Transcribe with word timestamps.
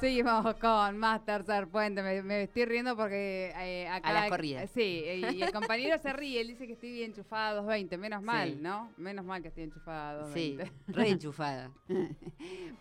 Seguimos 0.00 0.54
con 0.54 0.96
más 0.96 1.24
tercer 1.26 1.68
puente. 1.68 2.02
Me, 2.02 2.22
me 2.22 2.44
estoy 2.44 2.64
riendo 2.64 2.96
porque 2.96 3.52
eh, 3.58 3.86
acá. 3.86 4.08
A 4.08 4.12
las 4.14 4.28
corridas. 4.30 4.70
Sí, 4.70 5.02
y 5.06 5.42
el 5.42 5.52
compañero 5.52 5.98
se 5.98 6.12
ríe. 6.14 6.40
Él 6.40 6.48
dice 6.48 6.66
que 6.66 6.72
estoy 6.72 6.92
bien 6.92 7.10
enchufada 7.10 7.50
a 7.50 7.54
220. 7.56 7.98
Menos 7.98 8.22
mal, 8.22 8.50
Sí. 8.54 8.58
¿no? 8.60 8.90
Menos 8.96 9.24
mal 9.26 9.42
que 9.42 9.48
estoy 9.48 9.64
enchufada 9.64 10.22
a 10.22 10.32
Sí, 10.32 10.56
220. 10.56 10.92
re 10.92 11.08
enchufada. 11.08 11.70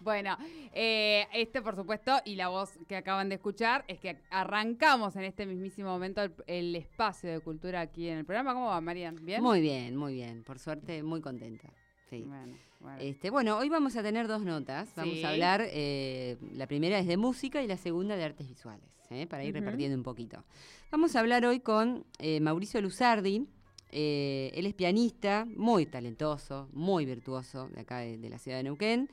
Bueno, 0.01 0.37
eh, 0.71 1.27
este 1.33 1.61
por 1.61 1.75
supuesto, 1.75 2.13
y 2.23 2.35
la 2.35 2.47
voz 2.47 2.79
que 2.87 2.95
acaban 2.95 3.27
de 3.27 3.35
escuchar, 3.35 3.83
es 3.89 3.99
que 3.99 4.17
arrancamos 4.29 5.15
en 5.17 5.25
este 5.25 5.45
mismísimo 5.45 5.89
momento 5.89 6.21
el, 6.23 6.33
el 6.47 6.75
espacio 6.77 7.29
de 7.29 7.41
cultura 7.41 7.81
aquí 7.81 8.07
en 8.07 8.19
el 8.19 8.25
programa. 8.25 8.53
¿Cómo 8.53 8.67
va, 8.67 8.79
Marian? 8.79 9.17
¿Bien? 9.21 9.43
Muy 9.43 9.59
bien, 9.59 9.97
muy 9.97 10.13
bien. 10.13 10.43
Por 10.43 10.57
suerte, 10.57 11.03
muy 11.03 11.19
contenta. 11.19 11.67
Sí. 12.09 12.23
Bueno, 12.25 12.55
bueno. 12.80 12.97
Este, 13.02 13.30
bueno, 13.30 13.58
hoy 13.58 13.69
vamos 13.69 13.95
a 13.95 14.03
tener 14.03 14.27
dos 14.27 14.44
notas. 14.44 14.89
Vamos 14.95 15.16
Sí. 15.16 15.23
a 15.23 15.30
hablar, 15.30 15.61
eh, 15.66 16.38
la 16.53 16.67
primera 16.67 16.97
es 16.99 17.08
de 17.08 17.17
música 17.17 17.61
y 17.61 17.67
la 17.67 17.77
segunda 17.77 18.16
de 18.16 18.23
artes 18.23 18.47
visuales, 18.47 18.88
¿eh? 19.09 19.27
para 19.27 19.44
ir 19.44 19.53
repartiendo 19.53 19.97
un 19.97 20.03
poquito. 20.03 20.44
Vamos 20.91 21.16
a 21.16 21.19
hablar 21.19 21.45
hoy 21.45 21.59
con 21.59 22.05
eh, 22.19 22.39
Mauricio 22.39 22.81
Luzardi. 22.81 23.45
Eh, 23.91 24.52
él 24.53 24.66
es 24.66 24.73
pianista, 24.75 25.45
muy 25.55 25.86
talentoso, 25.88 26.69
muy 26.73 27.05
virtuoso 27.05 27.67
de 27.69 27.81
acá 27.81 27.99
de, 27.99 28.17
de 28.17 28.30
la 28.30 28.38
ciudad 28.38 28.58
de 28.58 28.63
Neuquén. 28.63 29.09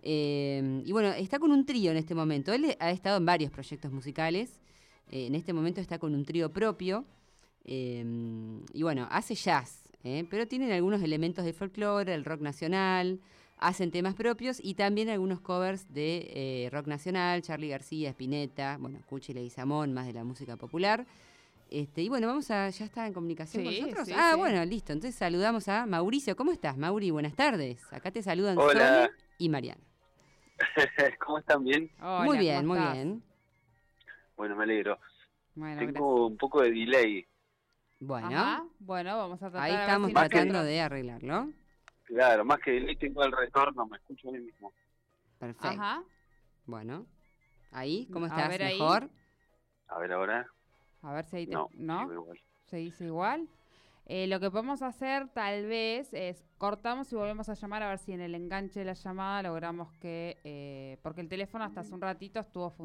Eh, 0.00 0.82
y 0.84 0.92
bueno, 0.92 1.10
está 1.10 1.38
con 1.38 1.52
un 1.52 1.64
trío 1.66 1.90
en 1.90 1.96
este 1.96 2.14
momento. 2.14 2.52
Él 2.52 2.76
ha 2.78 2.90
estado 2.90 3.18
en 3.18 3.26
varios 3.26 3.50
proyectos 3.50 3.92
musicales. 3.92 4.58
En 5.10 5.34
este 5.34 5.52
momento 5.52 5.80
está 5.80 5.98
con 5.98 6.14
un 6.14 6.24
trío 6.24 6.50
propio. 6.52 7.04
Y 7.64 8.82
bueno, 8.82 9.06
hace 9.10 9.34
jazz, 9.34 9.81
¿eh? 10.04 10.26
pero 10.28 10.46
tienen 10.46 10.72
algunos 10.72 11.02
elementos 11.02 11.44
de 11.44 11.52
folclore, 11.52 12.14
el 12.14 12.24
rock 12.24 12.40
nacional, 12.40 13.20
hacen 13.58 13.90
temas 13.90 14.14
propios 14.14 14.58
y 14.62 14.74
también 14.74 15.08
algunos 15.08 15.40
covers 15.40 15.92
de 15.92 16.30
eh, 16.34 16.70
rock 16.70 16.86
nacional, 16.86 17.42
Charlie 17.42 17.68
García, 17.68 18.10
Spinetta, 18.10 18.76
bueno, 18.78 19.00
Cuchi 19.08 19.32
Leguizamón, 19.32 19.92
más 19.92 20.06
de 20.06 20.12
la 20.12 20.24
música 20.24 20.56
popular. 20.56 21.06
Este, 21.70 22.02
y 22.02 22.08
bueno, 22.10 22.26
vamos 22.26 22.50
a, 22.50 22.68
ya 22.68 22.84
está 22.84 23.06
en 23.06 23.14
comunicación 23.14 23.64
con 23.64 23.72
nosotros. 23.72 24.06
sí, 24.06 24.12
ah, 24.14 24.32
sí. 24.34 24.38
bueno, 24.38 24.62
listo. 24.64 24.92
Entonces 24.92 25.18
saludamos 25.18 25.68
a 25.68 25.86
Mauricio. 25.86 26.36
¿Cómo 26.36 26.52
estás, 26.52 26.76
Mauri? 26.76 27.10
Buenas 27.10 27.34
tardes. 27.34 27.90
Acá 27.92 28.10
te 28.10 28.22
saludan 28.22 28.58
Hola. 28.58 29.06
Sole 29.06 29.10
y 29.38 29.48
Mariana. 29.48 29.80
¿Cómo 31.24 31.38
están 31.38 31.64
bien? 31.64 31.90
Hola, 31.98 32.18
muy 32.18 32.26
¿cómo 32.26 32.40
bien, 32.40 32.66
muy 32.66 32.78
estás? 32.78 32.92
bien. 32.92 33.22
Bueno, 34.36 34.56
me 34.56 34.64
alegro. 34.64 34.98
Bueno, 35.54 35.78
Tengo 35.80 36.26
un 36.26 36.36
poco 36.36 36.62
de 36.62 36.72
delay. 36.72 37.26
Bueno, 38.04 38.26
Ajá, 38.36 38.64
bueno, 38.80 39.16
vamos 39.16 39.40
a 39.44 39.48
tratar 39.48 39.62
ahí 39.62 39.70
a 39.70 39.74
ver 39.76 39.86
estamos 39.86 40.08
si 40.08 40.14
tratando 40.14 40.64
de 40.64 40.80
arreglarlo. 40.80 41.50
Claro, 42.02 42.44
más 42.44 42.58
que 42.58 42.72
delay 42.72 42.96
tengo 42.96 43.22
el 43.22 43.30
retorno, 43.30 43.86
me 43.86 43.96
escucho 43.96 44.28
a 44.28 44.32
mí 44.32 44.40
mismo. 44.40 44.72
Perfecto. 45.38 45.68
Ajá. 45.68 46.02
Bueno, 46.66 47.06
ahí, 47.70 48.08
¿cómo 48.12 48.24
A 48.26 48.28
estás? 48.28 48.48
ver 48.48 48.64
ahí. 48.64 48.76
¿Mejor? 48.80 49.08
A 49.86 49.98
ver 50.00 50.12
ahora. 50.12 50.46
A 51.02 51.12
ver 51.12 51.24
si 51.26 51.36
ahí 51.36 51.46
te... 51.46 51.52
No, 51.54 51.68
¿No? 51.74 52.00
sigo 52.00 52.12
igual. 52.14 52.40
¿Se 52.66 52.76
dice 52.78 53.04
igual? 53.04 53.48
Eh, 54.06 54.26
lo 54.26 54.40
que 54.40 54.50
podemos 54.50 54.82
hacer 54.82 55.28
tal 55.28 55.66
vez 55.66 56.12
es 56.12 56.44
cortamos 56.58 57.12
y 57.12 57.14
volvemos 57.14 57.48
a 57.48 57.54
llamar 57.54 57.84
a 57.84 57.88
ver 57.88 57.98
si 57.98 58.12
en 58.12 58.20
el 58.20 58.34
enganche 58.34 58.80
de 58.80 58.86
la 58.86 58.94
llamada 58.94 59.44
logramos 59.44 59.92
que... 60.00 60.38
eh, 60.42 60.98
porque 61.04 61.20
el 61.20 61.28
teléfono 61.28 61.62
hasta 61.62 61.82
hace 61.82 61.94
un 61.94 62.00
ratito 62.00 62.40
estuvo 62.40 62.68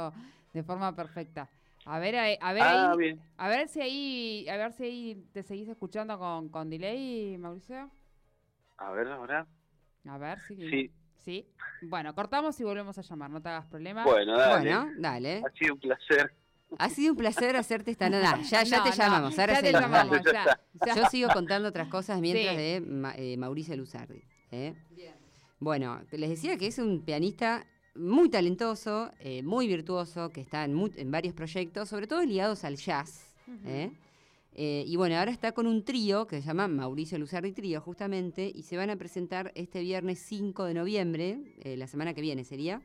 funcionando 0.00 0.14
de 0.54 0.62
forma 0.62 0.96
perfecta. 0.96 1.50
A 1.86 1.98
ver, 1.98 2.16
ahí- 2.16 2.38
a 2.40 2.52
ver, 2.52 2.62
Ah, 2.62 2.90
ahí- 2.92 2.98
bien. 2.98 3.20
a 3.36 3.48
ver 3.48 3.68
si 3.68 3.80
ahí, 3.80 4.48
a 4.48 4.56
ver 4.56 4.72
si 4.72 4.84
ahí 4.84 5.24
te 5.32 5.42
seguís 5.42 5.68
escuchando 5.68 6.18
con, 6.18 6.48
con 6.48 6.70
delay, 6.70 7.36
Mauricio. 7.38 7.90
A 8.78 8.90
ver 8.92 9.08
ahora. 9.08 9.46
A 10.08 10.18
ver 10.18 10.38
si. 10.40 10.56
Sí. 10.56 10.90
¿Sí? 11.24 11.48
Bueno, 11.82 12.14
cortamos 12.14 12.58
y 12.60 12.64
volvemos 12.64 12.98
a 12.98 13.02
llamar, 13.02 13.30
no 13.30 13.40
te 13.40 13.48
hagas 13.48 13.66
problema. 13.66 14.04
Bueno, 14.04 14.36
dale. 14.36 14.74
Bueno, 14.74 14.92
dale. 14.98 15.42
Ha 15.46 15.50
sido 15.58 15.74
un 15.74 15.80
placer. 15.80 16.34
Ha 16.78 16.88
sido 16.90 17.12
un 17.12 17.18
placer 17.18 17.56
hacerte 17.56 17.90
esta 17.90 18.10
nota. 18.10 18.38
Ya, 18.50 18.62
ya 18.62 18.78
No, 18.78 18.84
te 18.84 18.90
no, 18.90 18.96
llamamos. 18.96 19.38
Ahora 19.38 19.54
ya 19.54 19.60
te 19.62 19.72
llamamos, 19.72 20.22
dale. 20.24 20.32
ya, 20.32 20.60
ya. 20.86 20.94
Yo 20.96 21.06
sigo 21.08 21.28
contando 21.32 21.68
otras 21.68 21.88
cosas 21.88 22.20
mientras 22.20 22.54
Sí. 22.56 22.60
de 22.60 22.80
Ma- 22.80 23.14
eh, 23.16 23.36
Mauricio 23.36 23.76
Luzardi. 23.76 24.22
¿eh? 24.50 24.74
Bueno, 25.60 26.00
les 26.10 26.28
decía 26.30 26.56
que 26.58 26.66
es 26.66 26.78
un 26.78 27.04
pianista 27.04 27.66
muy 27.94 28.28
talentoso, 28.28 29.12
eh, 29.20 29.42
muy 29.42 29.66
virtuoso, 29.68 30.30
que 30.30 30.40
está 30.40 30.64
en, 30.64 31.10
varios 31.10 31.34
proyectos, 31.34 31.88
sobre 31.88 32.06
todo 32.06 32.24
ligados 32.24 32.64
al 32.64 32.76
jazz. 32.76 33.34
¿eh? 33.66 33.90
Eh, 34.56 34.84
y 34.86 34.96
bueno, 34.96 35.16
ahora 35.16 35.32
está 35.32 35.52
con 35.52 35.66
un 35.66 35.84
trío 35.84 36.26
que 36.26 36.40
se 36.40 36.46
llama 36.46 36.68
Mauricio 36.68 37.18
Luzardi 37.18 37.52
Trío, 37.52 37.80
justamente, 37.80 38.50
y 38.54 38.62
se 38.62 38.76
van 38.76 38.88
a 38.88 38.96
presentar 38.96 39.50
este 39.56 39.80
viernes 39.80 40.20
5 40.20 40.64
de 40.64 40.74
noviembre, 40.74 41.38
eh, 41.62 41.76
la 41.76 41.88
semana 41.88 42.14
que 42.14 42.20
viene 42.20 42.44
sería, 42.44 42.80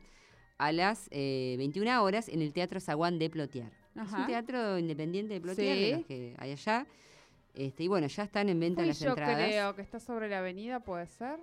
a 0.58 0.72
las 0.72 1.08
eh, 1.12 1.54
21 1.58 2.02
horas 2.02 2.28
en 2.28 2.42
el 2.42 2.52
Teatro 2.52 2.80
Zaguán 2.80 3.18
de 3.18 3.30
Plotier. 3.30 3.70
Es 3.94 4.12
un 4.12 4.26
teatro 4.26 4.78
independiente 4.78 5.34
de 5.34 5.40
Plotier, 5.40 5.76
de 5.76 5.96
los 5.96 6.06
que 6.06 6.34
hay 6.38 6.52
allá. 6.52 6.86
Este, 7.54 7.84
y 7.84 7.88
bueno, 7.88 8.06
ya 8.06 8.22
están 8.24 8.48
en 8.48 8.58
venta 8.58 8.84
las 8.84 9.00
yo 9.00 9.10
entradas. 9.10 9.36
creo 9.36 9.74
que 9.74 9.82
está 9.82 10.00
sobre 10.00 10.28
la 10.28 10.38
avenida, 10.38 10.80
¿puede 10.80 11.06
ser? 11.06 11.38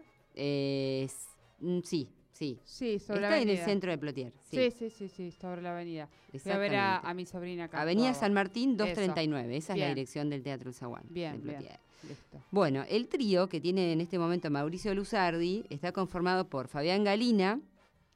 Mm, 1.60 1.80
sí, 1.84 2.10
sí. 2.38 2.60
Sí, 2.64 3.00
sobre 3.00 3.22
la 3.22 3.28
Está 3.30 3.42
en 3.42 3.50
el 3.50 3.58
centro 3.58 3.92
de 3.92 3.98
Plotier. 3.98 4.34
Sí, 4.44 4.58
Sí, 4.58 4.72
sí, 4.72 4.90
sí, 4.90 5.10
sí, 5.10 5.32
sobre 5.32 5.62
la 5.62 5.72
avenida. 5.72 6.08
Fui 6.38 6.52
a 6.52 6.58
ver 6.58 6.76
a, 6.76 7.14
mi 7.14 7.26
sobrina 7.26 7.66
acá. 7.66 7.82
Avenida. 7.82 8.14
San 8.14 8.34
Martín 8.34 8.72
Eso. 8.72 8.78
239. 8.86 9.58
Esa 9.58 9.74
es 9.74 9.80
la 9.80 9.88
dirección 9.90 10.30
del 10.30 10.44
Teatro 10.44 10.70
El 10.70 10.76
Zaguán. 10.76 11.04
Bien, 11.10 11.44
de 11.44 11.58
bien. 11.58 11.72
Listo. 12.08 12.38
Bueno, 12.52 12.84
el 12.88 13.08
trío 13.08 13.50
que 13.50 13.60
tiene 13.60 13.92
en 13.92 14.02
este 14.02 14.20
momento 14.20 14.52
Mauricio 14.52 14.94
Luzardi 14.94 15.66
está 15.70 15.92
conformado 15.92 16.48
por 16.48 16.68
Fabián 16.68 17.04
Galina 17.04 17.60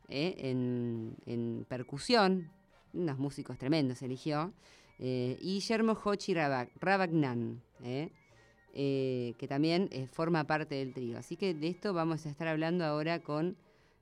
eh, 0.07 0.35
en, 0.37 1.15
en 1.25 1.65
percusión, 1.67 2.51
unos 2.93 3.17
músicos 3.17 3.57
tremendos 3.57 4.01
eligió, 4.03 4.53
eh, 4.99 5.35
y 5.41 5.53
Guillermo 5.55 5.97
Hochi 6.03 6.33
Rabag- 6.35 6.69
Rabagnan, 6.79 7.59
eh, 7.84 8.09
eh, 8.73 9.34
que 9.40 9.47
también 9.47 9.90
eh, 9.91 10.07
forma 10.11 10.43
parte 10.46 10.75
del 10.75 10.93
trío. 10.93 11.17
Así 11.17 11.35
que 11.35 11.53
de 11.55 11.67
esto 11.67 11.91
vamos 11.93 12.25
a 12.25 12.29
estar 12.29 12.47
hablando 12.47 12.85
ahora 12.85 13.19
con 13.19 13.57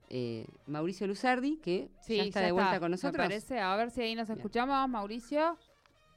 eh, 0.10 0.46
Mauricio 0.68 1.08
Luzardi, 1.08 1.58
que 1.58 1.90
Sí, 2.02 2.18
ya 2.18 2.24
está 2.24 2.42
de 2.42 2.52
vuelta 2.52 2.80
con 2.80 2.88
me 2.90 2.96
nosotros. 2.96 3.26
parece. 3.26 3.60
A 3.60 3.76
ver 3.76 3.92
si 3.92 4.02
ahí 4.02 4.16
nos 4.16 4.28
Bien. 4.28 4.40
escuchamos, 4.40 4.90
Mauricio. 4.90 5.58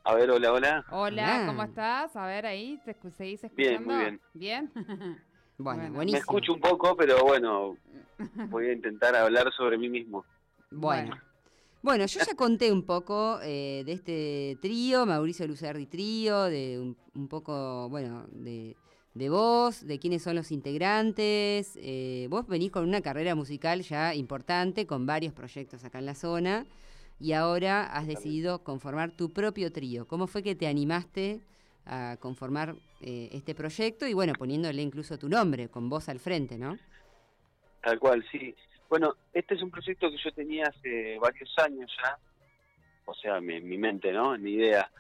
A 0.05 0.15
ver, 0.15 0.31
hola, 0.31 0.53
hola. 0.53 0.85
Hola. 0.91 1.45
¿cómo 1.47 1.63
estás? 1.63 2.17
A 2.17 2.27
ver 2.27 2.45
ahí, 2.47 2.81
¿te 2.85 2.99
escu- 2.99 3.13
seguís 3.13 3.43
Bien, 3.55 3.75
escuchando? 3.85 3.93
muy 3.93 3.97
bien. 4.03 4.21
¿Bien? 4.35 4.73
Bueno, 5.59 5.79
Bueno. 5.81 5.91
Me 5.91 5.97
buenísimo. 5.97 6.21
escucho 6.21 6.55
un 6.55 6.61
poco, 6.61 6.97
pero 6.97 7.23
bueno, 7.25 7.77
voy 8.49 8.67
a 8.67 8.73
intentar 8.73 9.15
hablar 9.15 9.53
sobre 9.53 9.79
mí 9.79 9.89
mismo. 9.89 10.25
Bueno. 10.71 11.09
Bueno. 11.11 11.23
Bueno, 11.83 12.07
yo 12.07 12.21
ya 12.25 12.35
conté 12.35 12.73
un 12.73 12.85
poco 12.85 13.39
eh, 13.43 13.83
de 13.85 13.93
este 13.93 14.59
trío, 14.63 15.05
Mauricio 15.05 15.47
Lucerdi 15.47 15.87
Trío, 15.87 16.45
de 16.45 16.79
un, 16.81 16.97
un 17.15 17.29
poco, 17.29 17.89
bueno, 17.91 18.25
de, 18.31 18.77
de 19.15 19.29
vos, 19.29 19.87
de 19.87 19.99
quiénes 19.99 20.23
son 20.23 20.37
los 20.37 20.51
integrantes. 20.53 21.79
eh, 21.81 22.27
vos 22.31 22.47
venís 22.47 22.71
con 22.71 22.89
una 22.89 23.03
carrera 23.03 23.35
musical 23.35 23.83
ya 23.83 24.15
importante, 24.15 24.87
con 24.87 25.07
varios 25.07 25.35
proyectos 25.35 25.85
acá 25.85 25.99
en 25.99 26.07
la 26.07 26.15
zona, 26.15 26.67
y 27.21 27.33
ahora 27.33 27.85
has 27.85 28.07
decidido 28.07 28.65
conformar 28.65 29.13
tu 29.13 29.33
propio 29.33 29.71
trío. 29.73 30.07
¿Cómo 30.07 30.27
fue 30.27 30.43
que 30.43 30.55
te 30.55 30.67
animaste 30.67 31.41
a 31.85 32.17
conformar 32.21 32.75
eh, 33.01 33.29
este 33.33 33.55
proyecto? 33.55 34.07
Y 34.07 34.15
bueno, 34.15 34.33
poniéndole 34.33 34.83
incluso 34.83 35.19
tu 35.19 35.29
nombre, 35.29 35.69
con 35.69 35.89
vos 35.89 36.09
al 36.09 36.19
frente, 36.19 36.59
¿no? 36.59 36.79
Tal 37.83 37.99
cual, 37.99 38.25
sí. 38.31 38.55
Bueno, 38.89 39.17
este 39.33 39.55
es 39.55 39.63
un 39.63 39.71
proyecto 39.71 40.11
que 40.11 40.17
yo 40.23 40.33
tenía 40.33 40.67
hace 40.67 41.19
varios 41.19 41.51
años 41.59 41.91
ya, 42.03 42.19
o 43.05 43.15
sea, 43.15 43.39
en 43.39 43.69
mi, 43.69 43.79
mente, 43.79 44.13
¿no? 44.13 44.35
En 44.35 44.43
mi 44.43 44.53
idea, 44.53 44.91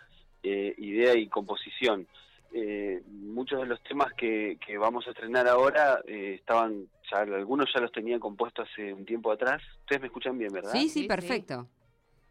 eh, 0.42 0.74
idea 0.78 1.16
y 1.16 1.28
composición. 1.28 2.06
Eh, 2.54 3.00
muchos 3.06 3.60
de 3.60 3.66
los 3.66 3.82
temas 3.82 4.12
que, 4.14 4.58
que 4.64 4.76
vamos 4.76 5.06
a 5.06 5.10
estrenar 5.10 5.48
ahora 5.48 6.00
eh, 6.06 6.34
estaban, 6.38 6.86
ya 7.10 7.18
algunos 7.20 7.72
ya 7.72 7.80
los 7.80 7.92
tenía 7.92 8.18
compuestos 8.18 8.68
hace 8.70 8.92
un 8.92 9.04
tiempo 9.06 9.32
atrás. 9.32 9.62
Ustedes 9.80 10.02
me 10.02 10.08
escuchan 10.08 10.36
bien, 10.38 10.52
¿verdad? 10.52 10.72
Sí, 10.72 10.82
sí, 10.82 10.88
Sí, 10.88 11.00
sí. 11.02 11.08
perfecto. 11.08 11.66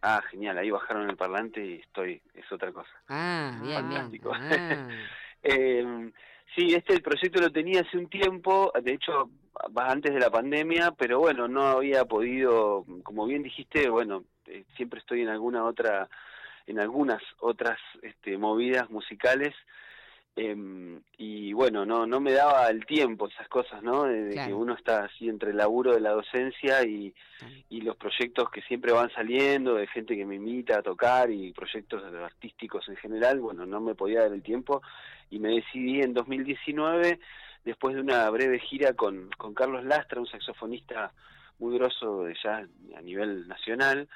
Ah, 0.04 0.22
genial, 0.32 0.58
ahí 0.58 0.72
bajaron 0.72 1.10
el 1.10 1.16
parlante 1.18 1.64
y 1.64 1.74
estoy, 1.76 2.22
es 2.34 2.52
otra 2.52 2.72
cosa. 2.72 2.90
Ah, 3.08 3.60
bien, 3.62 3.88
bien. 3.90 4.02
Fantástico. 4.02 4.32
Ah, 4.34 4.90
Eh, 5.44 6.12
sí, 6.56 6.76
este 6.76 7.00
proyecto 7.02 7.42
lo 7.42 7.52
tenía 7.52 7.82
hace 7.82 7.98
un 7.98 8.08
tiempo, 8.10 8.72
de 8.80 8.94
hecho, 8.94 9.32
va 9.76 9.90
antes 9.92 10.14
de 10.14 10.20
la 10.20 10.30
pandemia, 10.30 10.92
pero 10.92 11.18
bueno, 11.18 11.48
no 11.48 11.64
había 11.64 12.06
podido, 12.06 12.86
como 13.02 13.26
bien 13.26 13.42
dijiste, 13.42 13.90
bueno, 13.90 14.24
eh, 14.46 14.66
siempre 14.78 15.00
estoy 15.00 15.22
en 15.24 15.30
alguna 15.30 15.64
otra, 15.66 16.08
en 16.68 16.80
algunas 16.80 17.24
otras 17.40 17.80
este, 18.04 18.38
movidas 18.38 18.88
musicales. 18.92 19.56
Em, 20.36 21.02
y 21.18 21.54
bueno, 21.54 21.86
no 21.86 22.06
no 22.06 22.20
me 22.20 22.32
daba 22.32 22.68
el 22.70 22.86
tiempo 22.86 23.28
esas 23.28 23.48
cosas, 23.48 23.84
¿no? 23.84 24.04
De, 24.04 24.34
que 24.34 24.54
uno 24.54 24.74
está 24.74 25.06
así 25.06 25.30
entre 25.30 25.52
el 25.52 25.58
laburo 25.58 25.94
de 25.94 26.00
la 26.00 26.12
docencia 26.12 26.84
y, 26.86 27.14
y 27.70 27.82
los 27.82 27.96
proyectos 27.98 28.50
que 28.50 28.62
siempre 28.64 28.92
van 28.92 29.12
saliendo, 29.12 29.76
de 29.76 29.88
gente 29.88 30.16
que 30.16 30.26
me 30.26 30.36
invita 30.36 30.80
a 30.80 30.84
tocar 30.84 31.32
y 31.32 31.52
proyectos 31.54 32.04
artísticos 32.04 32.88
en 32.90 32.96
general, 32.98 33.40
bueno, 33.40 33.66
no 33.66 33.82
me 33.82 33.96
podía 33.96 34.22
dar 34.22 34.34
el 34.34 34.42
tiempo 34.42 34.82
y 35.30 35.40
me 35.40 35.56
decidí 35.56 36.02
en 36.02 36.14
2019, 36.14 37.20
después 37.64 37.96
de 37.96 38.02
una 38.02 38.30
breve 38.30 38.60
gira 38.60 38.94
con, 38.94 39.30
con 39.38 39.54
Carlos 39.54 39.84
Lastra, 39.86 40.20
un 40.20 40.28
saxofonista 40.28 41.14
muy 41.62 41.78
grosso 41.78 42.24
de 42.24 42.36
ya 42.44 42.68
a 42.98 43.02
nivel 43.02 43.48
nacional, 43.48 44.10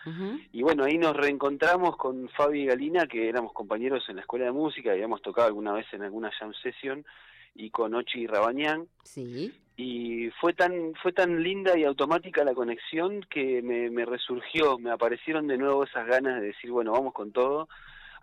y 0.51 0.63
bueno, 0.63 0.83
ahí 0.83 0.97
nos 0.97 1.15
reencontramos 1.15 1.95
con 1.95 2.27
Fabi 2.29 2.61
y 2.63 2.65
Galina, 2.65 3.05
que 3.07 3.29
éramos 3.29 3.53
compañeros 3.53 4.03
en 4.09 4.15
la 4.15 4.21
escuela 4.23 4.45
de 4.45 4.51
música, 4.51 4.91
habíamos 4.91 5.21
tocado 5.21 5.47
alguna 5.47 5.71
vez 5.71 5.85
en 5.93 6.01
alguna 6.01 6.31
jam 6.31 6.51
session, 6.61 7.05
y 7.53 7.69
con 7.69 7.93
Ochi 7.93 8.25
Rabañán, 8.27 8.87
Sí. 9.03 9.53
y 9.77 10.29
fue 10.41 10.53
tan 10.53 10.93
fue 11.01 11.13
tan 11.13 11.41
linda 11.43 11.77
y 11.77 11.83
automática 11.83 12.43
la 12.43 12.53
conexión 12.53 13.21
que 13.29 13.61
me, 13.61 13.89
me 13.91 14.05
resurgió, 14.05 14.77
me 14.79 14.89
aparecieron 14.91 15.47
de 15.47 15.57
nuevo 15.57 15.83
esas 15.83 16.07
ganas 16.07 16.41
de 16.41 16.47
decir, 16.47 16.71
bueno, 16.71 16.91
vamos 16.93 17.13
con 17.13 17.31
todo, 17.31 17.69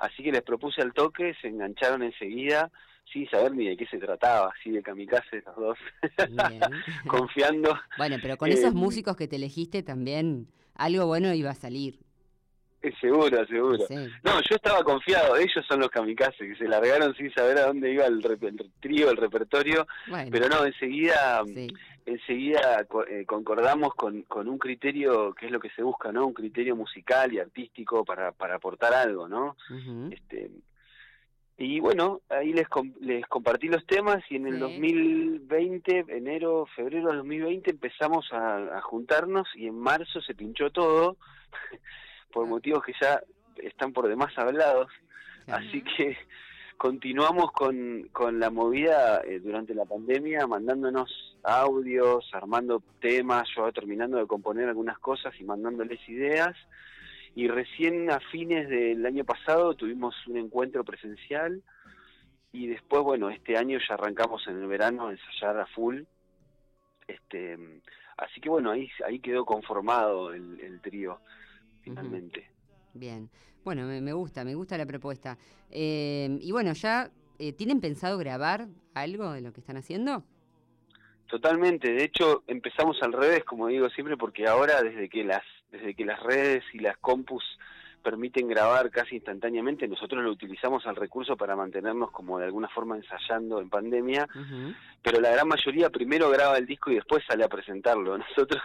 así 0.02 0.22
que 0.22 0.32
les 0.32 0.42
propuse 0.42 0.82
al 0.82 0.92
toque, 0.92 1.34
se 1.40 1.48
engancharon 1.48 2.02
enseguida, 2.02 2.70
sin 3.12 3.28
saber 3.30 3.52
ni 3.54 3.68
de 3.68 3.76
qué 3.76 3.86
se 3.86 3.98
trataba, 3.98 4.52
así 4.58 4.70
de 4.70 4.82
kamikaze 4.82 5.42
los 5.46 5.56
dos, 5.56 5.78
confiando. 7.06 7.78
Bueno, 7.98 8.16
pero 8.22 8.36
con 8.36 8.50
esos 8.50 8.72
Eh, 8.72 8.76
músicos 8.76 9.16
que 9.16 9.28
te 9.28 9.36
elegiste 9.36 9.82
también 9.82 10.46
algo 10.74 11.06
bueno 11.06 11.32
iba 11.34 11.50
a 11.50 11.54
salir. 11.54 11.98
Eh, 12.82 12.92
seguro, 13.00 13.46
seguro. 13.46 13.78
Sí. 13.86 13.94
No, 14.24 14.40
yo 14.40 14.56
estaba 14.56 14.82
confiado, 14.82 15.36
ellos 15.36 15.64
son 15.68 15.78
los 15.80 15.88
kamikazes, 15.90 16.38
que 16.38 16.56
se 16.56 16.64
largaron 16.68 17.14
sin 17.14 17.32
saber 17.32 17.58
a 17.58 17.66
dónde 17.66 17.92
iba 17.92 18.06
el, 18.06 18.20
el 18.40 18.72
trío, 18.80 19.10
el 19.10 19.16
repertorio, 19.16 19.86
Bueno, 20.08 20.28
pero 20.32 20.48
no, 20.48 20.64
enseguida 20.64 21.42
sí. 21.46 21.68
Enseguida 22.06 22.84
co- 22.84 23.06
eh, 23.06 23.24
concordamos 23.26 23.94
con, 23.94 24.22
con 24.22 24.48
un 24.48 24.58
criterio 24.58 25.32
que 25.34 25.46
es 25.46 25.52
lo 25.52 25.60
que 25.60 25.70
se 25.70 25.82
busca, 25.82 26.12
¿no? 26.12 26.26
Un 26.26 26.34
criterio 26.34 26.74
musical 26.76 27.32
y 27.32 27.38
artístico 27.38 28.04
para, 28.04 28.32
para 28.32 28.56
aportar 28.56 28.92
algo, 28.94 29.28
¿no? 29.28 29.56
Este, 30.10 30.50
y 31.58 31.78
bueno, 31.80 32.20
ahí 32.28 32.52
les, 32.52 32.68
com- 32.68 32.94
les 33.00 33.24
compartí 33.26 33.68
los 33.68 33.86
temas 33.86 34.22
y 34.30 34.36
en 34.36 34.46
el 34.46 34.54
Sí. 34.54 34.60
2020, 34.60 36.04
enero, 36.08 36.66
febrero 36.74 37.08
del 37.08 37.18
2020 37.18 37.70
empezamos 37.70 38.32
a, 38.32 38.78
a 38.78 38.80
juntarnos 38.80 39.46
y 39.54 39.66
en 39.66 39.78
marzo 39.78 40.20
se 40.22 40.34
pinchó 40.34 40.70
todo 40.70 41.16
por 42.32 42.46
Ah. 42.46 42.48
motivos 42.48 42.82
que 42.84 42.94
ya 43.00 43.20
están 43.56 43.92
por 43.92 44.08
demás 44.08 44.36
hablados. 44.38 44.90
Así 45.46 45.82
que 45.82 46.16
continuamos 46.82 47.52
con, 47.52 48.08
con 48.10 48.40
la 48.40 48.50
movida 48.50 49.20
eh, 49.20 49.38
durante 49.38 49.72
la 49.72 49.84
pandemia, 49.84 50.48
mandándonos 50.48 51.38
audios, 51.44 52.28
armando 52.32 52.82
temas, 53.00 53.48
yo 53.54 53.70
terminando 53.70 54.16
de 54.16 54.26
componer 54.26 54.68
algunas 54.68 54.98
cosas 54.98 55.32
y 55.38 55.44
mandándoles 55.44 56.00
ideas. 56.08 56.56
Y 57.36 57.46
recién 57.46 58.10
a 58.10 58.18
fines 58.18 58.68
del 58.68 59.06
año 59.06 59.22
pasado 59.22 59.76
tuvimos 59.76 60.16
un 60.26 60.38
encuentro 60.38 60.82
presencial 60.82 61.62
y 62.50 62.66
después, 62.66 63.04
bueno, 63.04 63.30
este 63.30 63.56
año 63.56 63.78
ya 63.78 63.94
arrancamos 63.94 64.44
en 64.48 64.60
el 64.60 64.66
verano 64.66 65.06
a 65.06 65.12
ensayar 65.12 65.60
a 65.60 65.66
full. 65.66 66.02
Este, 67.06 67.56
así 68.16 68.40
que 68.40 68.48
bueno, 68.48 68.72
ahí, 68.72 68.90
ahí 69.06 69.20
quedó 69.20 69.44
conformado 69.44 70.34
el, 70.34 70.58
el 70.58 70.80
trío, 70.80 71.20
finalmente. 71.82 72.51
Bien. 72.94 73.30
Bueno, 73.64 73.86
me, 73.86 74.12
gusta, 74.12 74.44
me 74.44 74.54
gusta 74.54 74.76
la 74.76 74.86
propuesta. 74.86 75.38
Eh, 75.70 76.38
y 76.40 76.52
bueno, 76.52 76.72
¿ya 76.72 77.10
eh, 77.38 77.52
tienen 77.52 77.80
pensado 77.80 78.18
grabar 78.18 78.66
algo 78.94 79.32
de 79.32 79.40
lo 79.40 79.52
que 79.52 79.60
están 79.60 79.76
haciendo? 79.76 80.24
Totalmente, 81.26 81.90
de 81.92 82.04
hecho 82.04 82.42
empezamos 82.46 82.98
al 83.02 83.12
revés, 83.12 83.44
como 83.44 83.68
digo 83.68 83.88
siempre, 83.90 84.16
porque 84.18 84.46
ahora 84.46 84.82
desde 84.82 85.08
que 85.08 85.24
las 85.24 85.42
desde 85.70 85.94
que 85.94 86.04
las 86.04 86.22
redes 86.22 86.62
y 86.74 86.78
las 86.80 86.98
compus 86.98 87.42
permiten 88.02 88.48
grabar 88.48 88.90
casi 88.90 89.16
instantáneamente, 89.16 89.88
nosotros 89.88 90.22
lo 90.22 90.30
utilizamos 90.30 90.86
al 90.86 90.96
recurso 90.96 91.36
para 91.36 91.56
mantenernos 91.56 92.10
como 92.10 92.38
de 92.38 92.46
alguna 92.46 92.68
forma 92.68 92.96
ensayando 92.96 93.60
en 93.60 93.70
pandemia, 93.70 94.28
pero 95.02 95.20
la 95.20 95.30
gran 95.30 95.48
mayoría 95.48 95.90
primero 95.90 96.28
graba 96.30 96.58
el 96.58 96.66
disco 96.66 96.90
y 96.90 96.96
después 96.96 97.24
sale 97.26 97.44
a 97.44 97.48
presentarlo. 97.48 98.18
Nosotros 98.18 98.62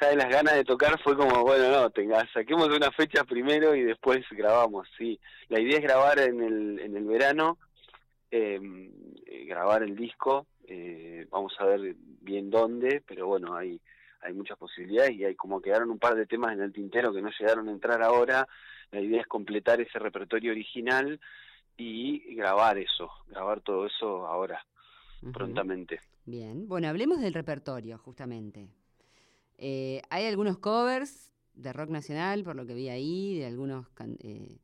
ya 0.00 0.08
de 0.08 0.16
las 0.16 0.28
ganas 0.28 0.54
de 0.54 0.64
tocar 0.64 1.00
fue 1.02 1.16
como, 1.16 1.42
bueno, 1.42 1.70
no, 1.70 1.90
tenga, 1.90 2.26
saquemos 2.32 2.68
una 2.68 2.90
fecha 2.92 3.24
primero 3.24 3.74
y 3.74 3.82
después 3.82 4.24
grabamos, 4.30 4.88
sí. 4.98 5.18
La 5.48 5.60
idea 5.60 5.78
es 5.78 5.82
grabar 5.82 6.18
en 6.18 6.42
el, 6.42 6.80
en 6.80 6.96
el 6.96 7.04
verano, 7.04 7.58
eh, 8.30 8.60
eh, 9.26 9.44
grabar 9.46 9.82
el 9.82 9.96
disco, 9.96 10.46
eh, 10.66 11.26
vamos 11.30 11.54
a 11.58 11.64
ver 11.64 11.94
bien 12.20 12.50
dónde, 12.50 13.02
pero 13.06 13.26
bueno, 13.26 13.54
hay, 13.54 13.80
hay 14.24 14.32
muchas 14.32 14.58
posibilidades 14.58 15.12
y 15.12 15.24
hay 15.24 15.34
como 15.34 15.60
quedaron 15.60 15.90
un 15.90 15.98
par 15.98 16.14
de 16.14 16.26
temas 16.26 16.52
en 16.52 16.62
el 16.62 16.72
tintero 16.72 17.12
que 17.12 17.22
no 17.22 17.30
llegaron 17.38 17.68
a 17.68 17.72
entrar 17.72 18.02
ahora, 18.02 18.48
la 18.90 19.00
idea 19.00 19.20
es 19.20 19.26
completar 19.26 19.80
ese 19.80 19.98
repertorio 19.98 20.52
original 20.52 21.20
y 21.76 22.34
grabar 22.34 22.78
eso, 22.78 23.10
grabar 23.28 23.60
todo 23.60 23.86
eso 23.86 24.26
ahora, 24.26 24.64
prontamente. 25.32 26.00
Bien. 26.24 26.68
Bueno, 26.68 26.88
hablemos 26.88 27.20
del 27.20 27.34
repertorio, 27.34 27.98
justamente. 27.98 28.68
Eh, 29.58 30.02
hay 30.10 30.26
algunos 30.26 30.58
covers 30.58 31.32
de 31.54 31.72
rock 31.72 31.90
nacional, 31.90 32.44
por 32.44 32.56
lo 32.56 32.66
que 32.66 32.74
vi 32.74 32.88
ahí, 32.88 33.38
de 33.38 33.46
algunos 33.46 33.86
eh, 34.20 34.58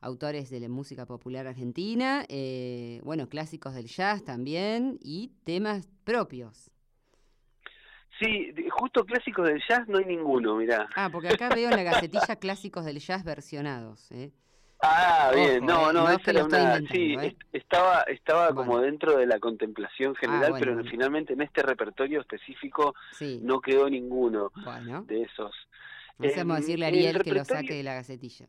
autores 0.00 0.50
de 0.50 0.60
la 0.60 0.68
música 0.68 1.06
popular 1.06 1.46
argentina, 1.46 2.24
eh, 2.28 3.00
bueno, 3.04 3.28
clásicos 3.28 3.74
del 3.74 3.86
jazz 3.86 4.24
también 4.24 4.98
y 5.00 5.32
temas 5.44 5.88
propios. 6.04 6.70
Sí, 8.22 8.54
justo 8.70 9.04
clásicos 9.04 9.46
del 9.48 9.62
jazz 9.68 9.86
no 9.88 9.98
hay 9.98 10.04
ninguno, 10.04 10.56
mirá. 10.56 10.88
Ah, 10.94 11.08
porque 11.10 11.28
acá 11.28 11.48
veo 11.48 11.68
en 11.70 11.76
la 11.76 11.82
gacetilla 11.82 12.36
clásicos 12.36 12.84
del 12.84 12.98
jazz 12.98 13.24
versionados. 13.24 14.10
¿eh? 14.12 14.30
Ah, 14.84 15.28
Ojo, 15.32 15.36
bien, 15.36 15.64
no, 15.64 15.90
eh, 15.90 15.92
no, 15.92 16.02
no 16.04 16.10
es 16.10 16.20
esa 16.20 16.30
era 16.32 16.44
una, 16.44 16.78
sí, 16.90 17.14
¿eh? 17.14 17.26
est- 17.26 17.42
estaba, 17.52 18.00
estaba 18.02 18.50
Bueno. 18.50 18.70
como 18.70 18.80
dentro 18.80 19.16
de 19.16 19.26
la 19.26 19.38
contemplación 19.38 20.14
general, 20.16 20.50
bueno, 20.50 20.56
pero 20.58 20.74
bueno. 20.74 20.90
finalmente 20.90 21.32
en 21.34 21.42
este 21.42 21.62
repertorio 21.62 22.20
específico 22.20 22.94
Sí. 23.12 23.40
no 23.42 23.60
quedó 23.60 23.88
ninguno 23.88 24.50
de 25.06 25.22
esos. 25.22 25.52
Vamos 26.18 26.56
a 26.56 26.60
decirle 26.60 26.86
a 26.86 26.88
el 26.88 26.94
Ariel 26.94 27.22
que 27.22 27.32
lo 27.32 27.44
saque 27.44 27.74
de 27.74 27.82
la 27.82 27.94
gacetilla. 27.94 28.46